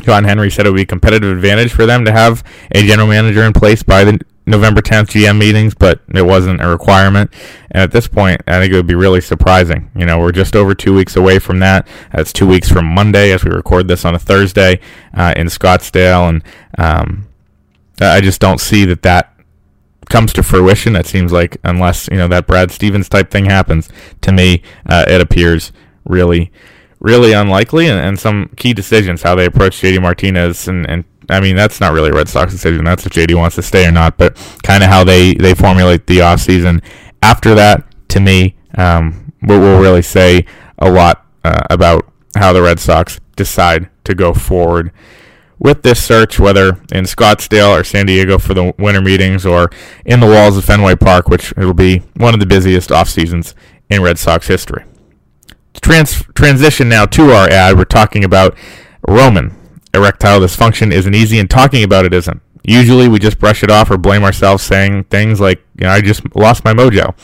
John 0.00 0.24
Henry 0.24 0.50
said 0.50 0.66
it 0.66 0.70
would 0.70 0.76
be 0.76 0.82
a 0.82 0.86
competitive 0.86 1.36
advantage 1.36 1.72
for 1.72 1.84
them 1.84 2.04
to 2.06 2.12
have 2.12 2.42
a 2.74 2.82
general 2.86 3.08
manager 3.08 3.42
in 3.42 3.52
place 3.52 3.82
by 3.82 4.04
the 4.04 4.18
November 4.46 4.80
10th 4.80 5.08
GM 5.08 5.38
meetings, 5.38 5.74
but 5.74 6.00
it 6.14 6.22
wasn't 6.22 6.62
a 6.62 6.68
requirement. 6.68 7.32
And 7.70 7.82
at 7.82 7.92
this 7.92 8.08
point, 8.08 8.40
I 8.46 8.58
think 8.58 8.72
it 8.72 8.76
would 8.76 8.86
be 8.86 8.94
really 8.94 9.20
surprising. 9.20 9.90
You 9.94 10.06
know, 10.06 10.18
we're 10.18 10.32
just 10.32 10.56
over 10.56 10.74
two 10.74 10.94
weeks 10.94 11.16
away 11.16 11.38
from 11.38 11.60
that. 11.60 11.86
That's 12.12 12.32
two 12.32 12.46
weeks 12.46 12.68
from 12.68 12.86
Monday 12.86 13.32
as 13.32 13.44
we 13.44 13.50
record 13.50 13.88
this 13.88 14.04
on 14.04 14.14
a 14.14 14.18
Thursday 14.18 14.80
uh, 15.14 15.34
in 15.36 15.46
Scottsdale. 15.48 16.28
And 16.28 16.42
um, 16.78 17.28
I 18.00 18.20
just 18.20 18.40
don't 18.40 18.60
see 18.60 18.84
that 18.86 19.02
that 19.02 19.31
comes 20.10 20.32
to 20.34 20.42
fruition. 20.42 20.96
It 20.96 21.06
seems 21.06 21.32
like 21.32 21.58
unless, 21.64 22.08
you 22.10 22.16
know, 22.16 22.28
that 22.28 22.46
Brad 22.46 22.70
Stevens 22.70 23.08
type 23.08 23.30
thing 23.30 23.46
happens, 23.46 23.88
to 24.22 24.32
me, 24.32 24.62
uh, 24.86 25.04
it 25.08 25.20
appears 25.20 25.72
really 26.04 26.52
really 27.00 27.32
unlikely, 27.32 27.88
and, 27.88 27.98
and, 27.98 28.16
some 28.16 28.48
key 28.56 28.72
decisions 28.72 29.22
how 29.22 29.34
they 29.34 29.44
approach 29.44 29.80
JD 29.80 30.00
Martinez 30.00 30.68
and, 30.68 30.88
and 30.88 31.04
I 31.30 31.40
mean, 31.40 31.56
that's 31.56 31.80
not 31.80 31.92
really 31.92 32.10
a 32.10 32.14
Red 32.14 32.28
Sox 32.28 32.52
decision. 32.52 32.84
That's 32.84 33.06
if 33.06 33.12
JD 33.12 33.34
wants 33.36 33.56
to 33.56 33.62
stay 33.62 33.86
or 33.86 33.92
not. 33.92 34.18
But 34.18 34.36
kind 34.62 34.82
of 34.82 34.90
how 34.90 35.04
they, 35.04 35.34
they 35.34 35.54
formulate 35.54 36.06
the 36.06 36.18
offseason. 36.18 36.82
After 37.22 37.54
that, 37.54 37.84
to 38.08 38.20
me, 38.20 38.56
um, 38.76 39.32
will, 39.42 39.80
really 39.80 40.02
say 40.02 40.44
a 40.78 40.90
lot 40.90 41.26
uh, 41.44 41.62
about 41.70 42.10
how 42.36 42.52
the 42.52 42.62
Red 42.62 42.80
Sox 42.80 43.20
decide 43.36 43.88
to 44.04 44.14
go 44.14 44.34
forward 44.34 44.92
with 45.58 45.82
this 45.82 46.02
search, 46.02 46.40
whether 46.40 46.70
in 46.92 47.04
Scottsdale 47.04 47.78
or 47.78 47.84
San 47.84 48.06
Diego 48.06 48.38
for 48.38 48.54
the 48.54 48.74
winter 48.78 49.00
meetings 49.00 49.46
or 49.46 49.70
in 50.04 50.20
the 50.20 50.26
walls 50.26 50.56
of 50.56 50.64
Fenway 50.64 50.96
Park, 50.96 51.28
which 51.28 51.54
will 51.56 51.74
be 51.74 51.98
one 52.16 52.34
of 52.34 52.40
the 52.40 52.46
busiest 52.46 52.90
off 52.90 53.08
seasons 53.08 53.54
in 53.88 54.02
Red 54.02 54.18
Sox 54.18 54.48
history. 54.48 54.84
Trans- 55.80 56.24
transition 56.34 56.88
now 56.88 57.06
to 57.06 57.30
our 57.30 57.48
ad. 57.48 57.76
We're 57.76 57.84
talking 57.84 58.24
about 58.24 58.56
Roman 59.06 59.56
erectile 59.94 60.40
dysfunction 60.40 60.92
isn't 60.92 61.14
easy, 61.14 61.38
and 61.38 61.48
talking 61.50 61.84
about 61.84 62.04
it 62.04 62.14
isn't. 62.14 62.40
Usually, 62.64 63.08
we 63.08 63.18
just 63.18 63.38
brush 63.38 63.62
it 63.62 63.70
off 63.70 63.90
or 63.90 63.98
blame 63.98 64.24
ourselves, 64.24 64.62
saying 64.62 65.04
things 65.04 65.40
like, 65.40 65.62
you 65.78 65.86
know, 65.86 65.90
I 65.90 66.00
just 66.00 66.22
lost 66.34 66.64
my 66.64 66.72
mojo. 66.72 67.14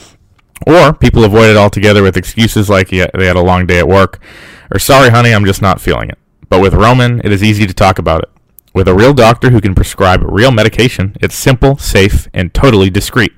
Or 0.67 0.93
people 0.93 1.25
avoid 1.25 1.51
it 1.51 1.57
altogether 1.57 2.03
with 2.03 2.17
excuses 2.17 2.69
like 2.69 2.91
yeah, 2.91 3.07
they 3.15 3.27
had 3.27 3.37
a 3.37 3.43
long 3.43 3.67
day 3.67 3.79
at 3.79 3.89
work, 3.89 4.21
or 4.73 4.79
sorry, 4.79 5.11
honey, 5.11 5.33
I'm 5.33 5.45
just 5.45 5.63
not 5.63 5.81
feeling 5.81 6.11
it. 6.11 6.19
But 6.49 6.61
with 6.61 6.75
Roman, 6.75 7.21
it 7.25 7.33
is 7.33 7.43
easy 7.43 7.67
to 7.67 7.75
talk 7.75 7.99
about 7.99 8.23
it. 8.23 8.31
With 8.75 8.89
a 8.89 8.95
real 8.95 9.15
doctor 9.15 9.51
who 9.51 9.61
can 9.61 9.75
prescribe 9.75 10.23
real 10.23 10.51
medication, 10.51 11.17
it's 11.21 11.35
simple, 11.35 11.79
safe, 11.79 12.29
and 12.33 12.53
totally 12.55 12.91
discreet. 12.91 13.33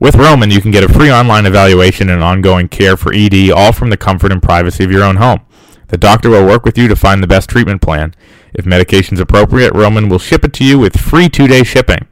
With 0.00 0.14
Roman, 0.14 0.50
you 0.50 0.60
can 0.60 0.70
get 0.70 0.84
a 0.84 0.92
free 0.92 1.10
online 1.10 1.46
evaluation 1.46 2.08
and 2.08 2.22
ongoing 2.22 2.68
care 2.68 2.96
for 2.96 3.12
ED, 3.12 3.50
all 3.50 3.72
from 3.72 3.90
the 3.90 3.96
comfort 3.96 4.30
and 4.30 4.42
privacy 4.42 4.84
of 4.84 4.92
your 4.92 5.02
own 5.02 5.16
home. 5.16 5.40
The 5.88 5.96
doctor 5.96 6.28
will 6.28 6.46
work 6.46 6.64
with 6.64 6.78
you 6.78 6.86
to 6.86 6.94
find 6.94 7.22
the 7.22 7.26
best 7.26 7.48
treatment 7.48 7.82
plan. 7.82 8.14
If 8.54 8.66
medication 8.66 9.14
is 9.14 9.20
appropriate, 9.20 9.72
Roman 9.74 10.08
will 10.08 10.18
ship 10.18 10.44
it 10.44 10.52
to 10.54 10.64
you 10.64 10.78
with 10.78 11.00
free 11.00 11.28
two 11.28 11.48
day 11.48 11.64
shipping. 11.64 12.06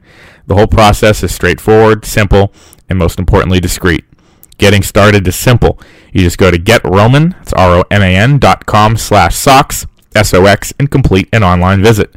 The 0.47 0.55
whole 0.55 0.67
process 0.67 1.23
is 1.23 1.33
straightforward, 1.33 2.05
simple, 2.05 2.51
and 2.89 2.97
most 2.97 3.19
importantly, 3.19 3.59
discreet. 3.59 4.03
Getting 4.57 4.81
started 4.81 5.27
is 5.27 5.35
simple. 5.35 5.79
You 6.11 6.23
just 6.23 6.37
go 6.37 6.49
to 6.49 6.57
GetRoman, 6.57 7.39
it's 7.41 7.53
R-O-M-A-N 7.53 8.39
dot 8.39 8.65
com 8.65 8.97
slash 8.97 9.35
socks, 9.35 9.85
S-O-X, 10.17 10.73
and 10.77 10.91
complete 10.91 11.29
an 11.31 11.43
online 11.43 11.81
visit. 11.81 12.13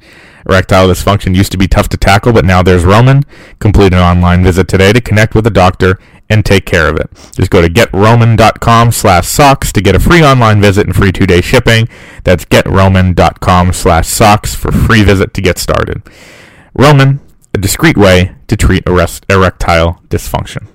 Erectile 0.49 0.89
dysfunction 0.89 1.37
used 1.37 1.53
to 1.53 1.59
be 1.59 1.69
tough 1.69 1.89
to 1.91 1.97
tackle, 1.97 2.33
but 2.33 2.45
now 2.45 2.63
there's 2.63 2.85
Roman. 2.85 3.23
Complete 3.59 3.93
an 3.93 4.01
online 4.01 4.43
visit 4.43 4.67
today 4.69 4.93
to 4.93 5.01
connect 5.01 5.35
with 5.35 5.47
a 5.47 5.51
doctor 5.51 5.99
and 6.31 6.45
take 6.45 6.65
care 6.65 6.89
of 6.89 6.97
it. 6.97 7.11
Just 7.35 7.51
go 7.51 7.61
to 7.61 7.69
getroman.com 7.69 8.93
slash 8.93 9.29
socks 9.29 9.73
to 9.73 9.83
get 9.83 9.95
a 9.95 10.01
free 10.01 10.23
online 10.23 10.61
visit 10.61 10.87
and 10.87 10.97
free 10.97 11.13
two-day 11.13 11.41
shipping. 11.41 11.89
That's 12.25 12.45
getroman.com 12.45 13.73
slash 13.73 14.09
socks 14.09 14.55
for 14.55 14.73
free 14.73 15.03
visit 15.03 15.35
to 15.35 15.43
get 15.43 15.59
started. 15.59 16.03
Roman, 16.75 17.21
a 17.53 17.59
discreet 17.59 17.97
way 17.97 18.37
to 18.47 18.57
treat 18.57 18.85
erectile 18.87 20.01
dysfunction. 20.09 20.69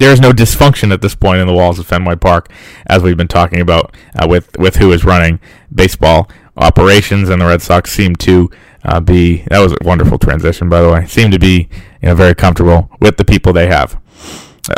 There 0.00 0.10
is 0.10 0.18
no 0.18 0.32
dysfunction 0.32 0.94
at 0.94 1.02
this 1.02 1.14
point 1.14 1.42
in 1.42 1.46
the 1.46 1.52
walls 1.52 1.78
of 1.78 1.86
Fenway 1.86 2.16
Park, 2.16 2.50
as 2.86 3.02
we've 3.02 3.18
been 3.18 3.28
talking 3.28 3.60
about 3.60 3.94
uh, 4.18 4.26
with 4.26 4.48
with 4.58 4.76
who 4.76 4.92
is 4.92 5.04
running 5.04 5.38
baseball 5.72 6.30
operations, 6.56 7.28
and 7.28 7.42
the 7.42 7.44
Red 7.44 7.60
Sox 7.60 7.92
seem 7.92 8.16
to 8.16 8.50
uh, 8.82 9.00
be. 9.00 9.44
That 9.50 9.58
was 9.58 9.72
a 9.72 9.76
wonderful 9.82 10.18
transition, 10.18 10.70
by 10.70 10.80
the 10.80 10.90
way. 10.90 11.04
Seem 11.04 11.30
to 11.32 11.38
be 11.38 11.68
you 12.00 12.08
know 12.08 12.14
very 12.14 12.34
comfortable 12.34 12.88
with 12.98 13.18
the 13.18 13.26
people 13.26 13.52
they 13.52 13.66
have. 13.66 14.00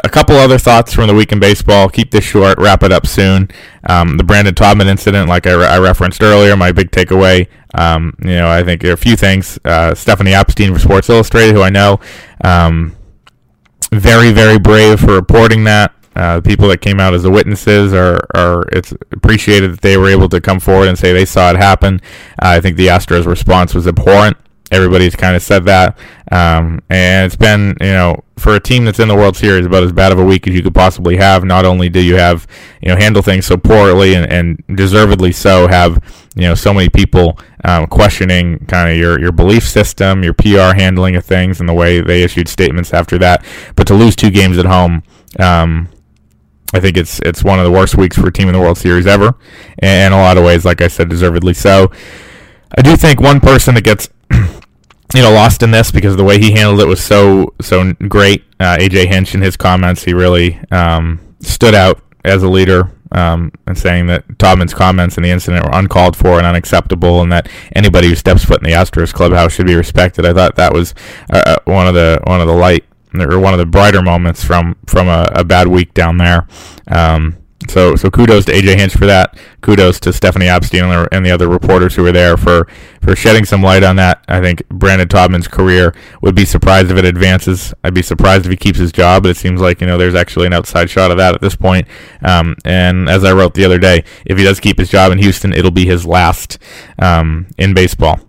A 0.02 0.08
couple 0.08 0.34
other 0.34 0.58
thoughts 0.58 0.92
from 0.92 1.06
the 1.06 1.14
week 1.14 1.30
in 1.30 1.38
baseball. 1.38 1.88
Keep 1.88 2.10
this 2.10 2.24
short. 2.24 2.58
Wrap 2.58 2.82
it 2.82 2.90
up 2.90 3.06
soon. 3.06 3.48
Um, 3.88 4.16
the 4.16 4.24
Brandon 4.24 4.54
Taubman 4.54 4.86
incident, 4.86 5.28
like 5.28 5.46
I, 5.46 5.52
re- 5.52 5.66
I, 5.66 5.78
referenced 5.78 6.20
earlier, 6.20 6.56
my 6.56 6.72
big 6.72 6.90
takeaway. 6.90 7.46
Um, 7.74 8.16
you 8.20 8.30
know, 8.30 8.48
I 8.48 8.64
think 8.64 8.80
there 8.80 8.90
are 8.90 8.94
a 8.94 8.96
few 8.96 9.14
things. 9.14 9.56
Uh, 9.64 9.94
Stephanie 9.94 10.32
Apstein 10.32 10.72
for 10.72 10.80
Sports 10.80 11.08
Illustrated, 11.08 11.54
who 11.54 11.62
I 11.62 11.70
know, 11.70 12.00
um, 12.42 12.96
very 13.92 14.32
very 14.32 14.58
brave 14.58 15.00
for 15.00 15.14
reporting 15.14 15.64
that. 15.64 15.94
Uh, 16.14 16.36
the 16.36 16.42
people 16.42 16.68
that 16.68 16.82
came 16.82 17.00
out 17.00 17.14
as 17.14 17.22
the 17.22 17.30
witnesses 17.30 17.94
are, 17.94 18.20
are 18.34 18.68
it's 18.70 18.92
appreciated 19.12 19.72
that 19.72 19.80
they 19.80 19.96
were 19.96 20.08
able 20.08 20.28
to 20.28 20.42
come 20.42 20.60
forward 20.60 20.86
and 20.86 20.98
say 20.98 21.10
they 21.12 21.24
saw 21.24 21.50
it 21.50 21.56
happen. 21.56 22.00
Uh, 22.32 22.48
I 22.48 22.60
think 22.60 22.76
the 22.76 22.88
Astros' 22.88 23.26
response 23.26 23.74
was 23.74 23.86
abhorrent. 23.86 24.36
Everybody's 24.72 25.14
kind 25.14 25.36
of 25.36 25.42
said 25.42 25.66
that, 25.66 25.98
um, 26.30 26.80
and 26.88 27.26
it's 27.26 27.36
been 27.36 27.76
you 27.78 27.92
know 27.92 28.24
for 28.38 28.56
a 28.56 28.60
team 28.60 28.86
that's 28.86 28.98
in 28.98 29.06
the 29.06 29.14
World 29.14 29.36
Series 29.36 29.66
about 29.66 29.82
as 29.82 29.92
bad 29.92 30.12
of 30.12 30.18
a 30.18 30.24
week 30.24 30.48
as 30.48 30.54
you 30.54 30.62
could 30.62 30.74
possibly 30.74 31.18
have. 31.18 31.44
Not 31.44 31.66
only 31.66 31.90
do 31.90 32.00
you 32.02 32.16
have 32.16 32.46
you 32.80 32.88
know 32.88 32.96
handle 32.96 33.20
things 33.20 33.44
so 33.44 33.58
poorly 33.58 34.14
and, 34.14 34.32
and 34.32 34.76
deservedly 34.76 35.30
so, 35.30 35.68
have 35.68 36.02
you 36.34 36.48
know 36.48 36.54
so 36.54 36.72
many 36.72 36.88
people 36.88 37.38
um, 37.64 37.86
questioning 37.86 38.64
kind 38.66 38.90
of 38.90 38.96
your 38.96 39.20
your 39.20 39.30
belief 39.30 39.68
system, 39.68 40.24
your 40.24 40.32
PR 40.32 40.74
handling 40.74 41.16
of 41.16 41.24
things, 41.26 41.60
and 41.60 41.68
the 41.68 41.74
way 41.74 42.00
they 42.00 42.22
issued 42.22 42.48
statements 42.48 42.94
after 42.94 43.18
that. 43.18 43.44
But 43.76 43.86
to 43.88 43.94
lose 43.94 44.16
two 44.16 44.30
games 44.30 44.56
at 44.56 44.64
home. 44.64 45.02
Um, 45.38 45.88
I 46.74 46.80
think 46.80 46.96
it's 46.96 47.20
it's 47.20 47.44
one 47.44 47.58
of 47.58 47.66
the 47.66 47.70
worst 47.70 47.96
weeks 47.96 48.16
for 48.16 48.28
a 48.28 48.32
team 48.32 48.48
in 48.48 48.54
the 48.54 48.60
World 48.60 48.78
Series 48.78 49.06
ever, 49.06 49.34
and 49.80 50.14
in 50.14 50.18
a 50.18 50.22
lot 50.22 50.38
of 50.38 50.44
ways, 50.44 50.64
like 50.64 50.80
I 50.80 50.88
said, 50.88 51.10
deservedly 51.10 51.52
so. 51.52 51.92
I 52.76 52.80
do 52.80 52.96
think 52.96 53.20
one 53.20 53.40
person 53.40 53.74
that 53.74 53.84
gets 53.84 54.08
you 55.14 55.22
know 55.22 55.32
lost 55.32 55.62
in 55.62 55.70
this 55.70 55.90
because 55.90 56.16
the 56.16 56.24
way 56.24 56.38
he 56.38 56.52
handled 56.52 56.80
it 56.80 56.86
was 56.86 57.02
so 57.02 57.54
so 57.60 57.92
great. 58.08 58.44
Uh, 58.58 58.76
AJ 58.78 59.06
Hinch 59.06 59.34
in 59.34 59.42
his 59.42 59.56
comments, 59.56 60.04
he 60.04 60.14
really 60.14 60.60
um, 60.70 61.20
stood 61.40 61.74
out 61.74 62.00
as 62.24 62.42
a 62.42 62.48
leader 62.48 62.90
um, 63.10 63.52
and 63.66 63.76
saying 63.76 64.06
that 64.06 64.26
Taubman's 64.38 64.74
comments 64.74 65.16
in 65.16 65.22
the 65.22 65.30
incident 65.30 65.64
were 65.64 65.78
uncalled 65.78 66.16
for 66.16 66.38
and 66.38 66.46
unacceptable, 66.46 67.20
and 67.22 67.32
that 67.32 67.48
anybody 67.74 68.08
who 68.08 68.14
steps 68.14 68.44
foot 68.44 68.62
in 68.62 68.64
the 68.64 68.76
Astros 68.76 69.12
clubhouse 69.12 69.52
should 69.52 69.66
be 69.66 69.74
respected. 69.74 70.24
I 70.24 70.32
thought 70.32 70.56
that 70.56 70.72
was 70.72 70.94
uh, 71.30 71.42
uh 71.46 71.56
one 71.64 71.86
of 71.86 71.94
the 71.94 72.20
one 72.24 72.40
of 72.40 72.46
the 72.46 72.54
light 72.54 72.84
or 73.14 73.38
one 73.38 73.52
of 73.52 73.58
the 73.58 73.66
brighter 73.66 74.02
moments 74.02 74.42
from 74.42 74.76
from 74.86 75.08
a, 75.08 75.28
a 75.34 75.44
bad 75.44 75.68
week 75.68 75.92
down 75.94 76.18
there. 76.18 76.46
Um, 76.88 77.36
so 77.68 77.96
so 77.96 78.10
kudos 78.10 78.44
to 78.46 78.52
AJ 78.52 78.76
Hinch 78.76 78.94
for 78.94 79.06
that. 79.06 79.38
Kudos 79.60 80.00
to 80.00 80.12
Stephanie 80.12 80.46
Apstein 80.46 81.08
and 81.12 81.24
the 81.24 81.30
other 81.30 81.48
reporters 81.48 81.94
who 81.94 82.02
were 82.02 82.12
there 82.12 82.36
for 82.36 82.66
for 83.00 83.16
shedding 83.16 83.44
some 83.44 83.62
light 83.62 83.82
on 83.82 83.96
that. 83.96 84.24
I 84.28 84.40
think 84.40 84.66
Brandon 84.68 85.08
Taubman's 85.08 85.48
career 85.48 85.94
would 86.20 86.34
be 86.34 86.44
surprised 86.44 86.90
if 86.90 86.96
it 86.96 87.04
advances. 87.04 87.72
I'd 87.84 87.94
be 87.94 88.02
surprised 88.02 88.44
if 88.44 88.50
he 88.50 88.56
keeps 88.56 88.78
his 88.78 88.92
job, 88.92 89.22
but 89.22 89.30
it 89.30 89.36
seems 89.36 89.60
like 89.60 89.80
you 89.80 89.86
know 89.86 89.98
there's 89.98 90.14
actually 90.14 90.46
an 90.46 90.52
outside 90.52 90.90
shot 90.90 91.10
of 91.10 91.18
that 91.18 91.34
at 91.34 91.40
this 91.40 91.56
point. 91.56 91.86
Um, 92.22 92.56
and 92.64 93.08
as 93.08 93.24
I 93.24 93.32
wrote 93.32 93.54
the 93.54 93.64
other 93.64 93.78
day, 93.78 94.04
if 94.24 94.38
he 94.38 94.44
does 94.44 94.60
keep 94.60 94.78
his 94.78 94.88
job 94.88 95.12
in 95.12 95.18
Houston, 95.18 95.52
it'll 95.52 95.70
be 95.70 95.86
his 95.86 96.06
last 96.06 96.58
um, 96.98 97.46
in 97.58 97.74
baseball. 97.74 98.20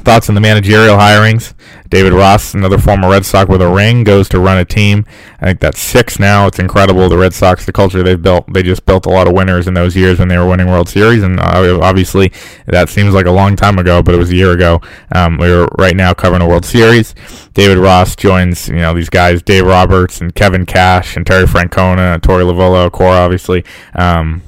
Thoughts 0.00 0.30
on 0.30 0.34
the 0.34 0.40
managerial 0.40 0.96
hirings? 0.96 1.52
David 1.90 2.14
Ross, 2.14 2.54
another 2.54 2.78
former 2.78 3.10
Red 3.10 3.26
Sox 3.26 3.48
with 3.48 3.60
a 3.60 3.68
ring, 3.68 4.04
goes 4.04 4.26
to 4.30 4.40
run 4.40 4.56
a 4.56 4.64
team. 4.64 5.04
I 5.38 5.44
think 5.44 5.60
that's 5.60 5.78
six 5.78 6.18
now. 6.18 6.46
It's 6.46 6.58
incredible. 6.58 7.10
The 7.10 7.18
Red 7.18 7.34
Sox, 7.34 7.66
the 7.66 7.72
culture 7.72 8.02
they've 8.02 8.20
built, 8.20 8.50
they 8.50 8.62
just 8.62 8.86
built 8.86 9.04
a 9.04 9.10
lot 9.10 9.28
of 9.28 9.34
winners 9.34 9.68
in 9.68 9.74
those 9.74 9.94
years 9.94 10.18
when 10.18 10.28
they 10.28 10.38
were 10.38 10.48
winning 10.48 10.66
World 10.66 10.88
Series. 10.88 11.22
And 11.22 11.38
uh, 11.38 11.78
obviously, 11.82 12.32
that 12.66 12.88
seems 12.88 13.12
like 13.12 13.26
a 13.26 13.30
long 13.30 13.54
time 13.54 13.78
ago, 13.78 14.02
but 14.02 14.14
it 14.14 14.18
was 14.18 14.30
a 14.30 14.34
year 14.34 14.52
ago. 14.52 14.80
Um, 15.14 15.36
we 15.36 15.52
are 15.52 15.66
right 15.78 15.94
now 15.94 16.14
covering 16.14 16.40
a 16.40 16.48
World 16.48 16.64
Series. 16.64 17.14
David 17.52 17.76
Ross 17.76 18.16
joins, 18.16 18.68
you 18.68 18.76
know, 18.76 18.94
these 18.94 19.10
guys, 19.10 19.42
Dave 19.42 19.66
Roberts 19.66 20.22
and 20.22 20.34
Kevin 20.34 20.64
Cash 20.64 21.18
and 21.18 21.26
Terry 21.26 21.44
Francona 21.44 22.18
Torey 22.18 22.50
Lovullo, 22.50 22.90
Cora, 22.90 23.18
obviously. 23.18 23.62
Um, 23.94 24.42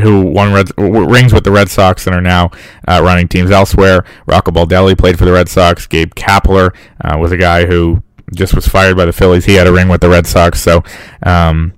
who 0.00 0.22
won 0.22 0.52
Red, 0.52 0.70
rings 0.76 1.32
with 1.32 1.44
the 1.44 1.50
Red 1.50 1.68
Sox 1.68 2.06
and 2.06 2.14
are 2.14 2.20
now 2.20 2.50
uh, 2.86 3.00
running 3.02 3.28
teams 3.28 3.50
elsewhere. 3.50 4.04
Rocco 4.26 4.50
Baldelli 4.50 4.96
played 4.96 5.18
for 5.18 5.24
the 5.24 5.32
Red 5.32 5.48
Sox. 5.48 5.86
Gabe 5.86 6.14
Kapler 6.14 6.74
uh, 7.00 7.16
was 7.18 7.32
a 7.32 7.36
guy 7.36 7.66
who 7.66 8.02
just 8.34 8.54
was 8.54 8.68
fired 8.68 8.96
by 8.96 9.04
the 9.04 9.12
Phillies. 9.12 9.46
He 9.46 9.54
had 9.54 9.66
a 9.66 9.72
ring 9.72 9.88
with 9.88 10.00
the 10.00 10.08
Red 10.08 10.26
Sox. 10.26 10.60
So 10.60 10.82
um, 11.22 11.72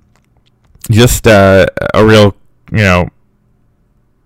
just 0.89 1.27
uh, 1.27 1.67
a 1.93 2.05
real, 2.05 2.35
you 2.71 2.79
know, 2.79 3.09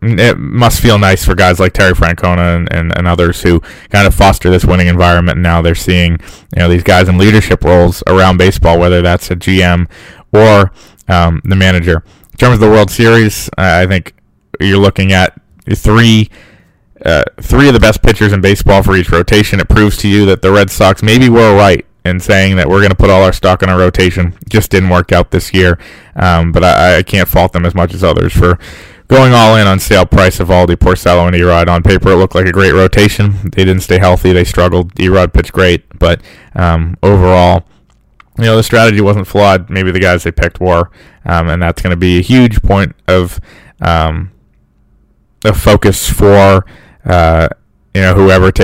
it 0.01 0.37
must 0.37 0.81
feel 0.81 0.99
nice 0.99 1.25
for 1.25 1.33
guys 1.33 1.59
like 1.59 1.73
Terry 1.73 1.93
Francona 1.93 2.55
and, 2.55 2.71
and, 2.71 2.95
and, 2.95 3.07
others 3.07 3.41
who 3.41 3.59
kind 3.89 4.05
of 4.05 4.13
foster 4.13 4.51
this 4.51 4.63
winning 4.63 4.87
environment. 4.87 5.37
And 5.37 5.43
now 5.43 5.61
they're 5.61 5.73
seeing, 5.73 6.11
you 6.11 6.59
know, 6.59 6.69
these 6.69 6.83
guys 6.83 7.09
in 7.09 7.17
leadership 7.17 7.63
roles 7.63 8.03
around 8.05 8.37
baseball, 8.37 8.77
whether 8.77 9.01
that's 9.01 9.31
a 9.31 9.35
GM 9.35 9.89
or 10.31 10.71
um, 11.07 11.41
the 11.43 11.55
manager. 11.55 12.03
In 12.35 12.37
terms 12.37 12.55
of 12.55 12.59
the 12.59 12.69
World 12.69 12.91
Series, 12.91 13.49
I 13.57 13.85
think 13.85 14.13
you're 14.59 14.77
looking 14.77 15.13
at 15.13 15.39
three. 15.73 16.29
Uh, 17.05 17.23
three 17.39 17.67
of 17.67 17.73
the 17.73 17.79
best 17.79 18.01
pitchers 18.01 18.33
in 18.33 18.41
baseball 18.41 18.83
for 18.83 18.95
each 18.97 19.09
rotation. 19.09 19.59
It 19.59 19.69
proves 19.69 19.95
to 19.97 20.09
you 20.09 20.25
that 20.25 20.41
the 20.41 20.51
Red 20.51 20.69
Sox 20.69 21.01
maybe 21.01 21.29
were 21.29 21.55
right 21.55 21.85
in 22.03 22.19
saying 22.19 22.57
that 22.57 22.67
we're 22.67 22.79
going 22.79 22.89
to 22.89 22.95
put 22.95 23.09
all 23.09 23.23
our 23.23 23.31
stock 23.31 23.63
in 23.63 23.69
our 23.69 23.77
rotation. 23.77 24.33
Just 24.49 24.71
didn't 24.71 24.89
work 24.89 25.13
out 25.13 25.31
this 25.31 25.53
year, 25.53 25.77
um, 26.15 26.51
but 26.51 26.63
I, 26.63 26.97
I, 26.97 27.03
can't 27.03 27.27
fault 27.27 27.53
them 27.53 27.65
as 27.65 27.75
much 27.75 27.93
as 27.93 28.03
others 28.03 28.33
for 28.33 28.57
going 29.07 29.33
all 29.33 29.55
in 29.55 29.67
on 29.67 29.79
Sale 29.79 30.07
Price, 30.07 30.39
Eovaldi, 30.39 30.75
Porcello, 30.75 31.27
and 31.27 31.35
Erod. 31.35 31.69
On 31.69 31.83
paper, 31.83 32.11
it 32.11 32.15
looked 32.15 32.35
like 32.35 32.47
a 32.47 32.51
great 32.51 32.73
rotation. 32.73 33.33
They 33.43 33.63
didn't 33.63 33.81
stay 33.81 33.99
healthy. 33.99 34.33
They 34.33 34.45
struggled. 34.45 34.93
Erod 34.95 35.31
pitched 35.31 35.53
great, 35.53 35.85
but 35.99 36.21
um, 36.53 36.97
overall, 37.03 37.65
you 38.37 38.45
know, 38.45 38.55
the 38.57 38.63
strategy 38.63 39.01
wasn't 39.01 39.27
flawed. 39.27 39.69
Maybe 39.69 39.91
the 39.91 39.99
guys 39.99 40.23
they 40.23 40.31
picked 40.31 40.59
were, 40.59 40.89
um, 41.25 41.47
and 41.49 41.61
that's 41.61 41.81
going 41.81 41.91
to 41.91 41.97
be 41.97 42.19
a 42.19 42.21
huge 42.21 42.61
point 42.61 42.95
of 43.07 43.39
um, 43.81 44.31
of 45.45 45.59
focus 45.59 46.09
for 46.09 46.65
uh, 47.05 47.47
you 47.93 48.01
know 48.01 48.13
whoever 48.13 48.51
takes. 48.51 48.63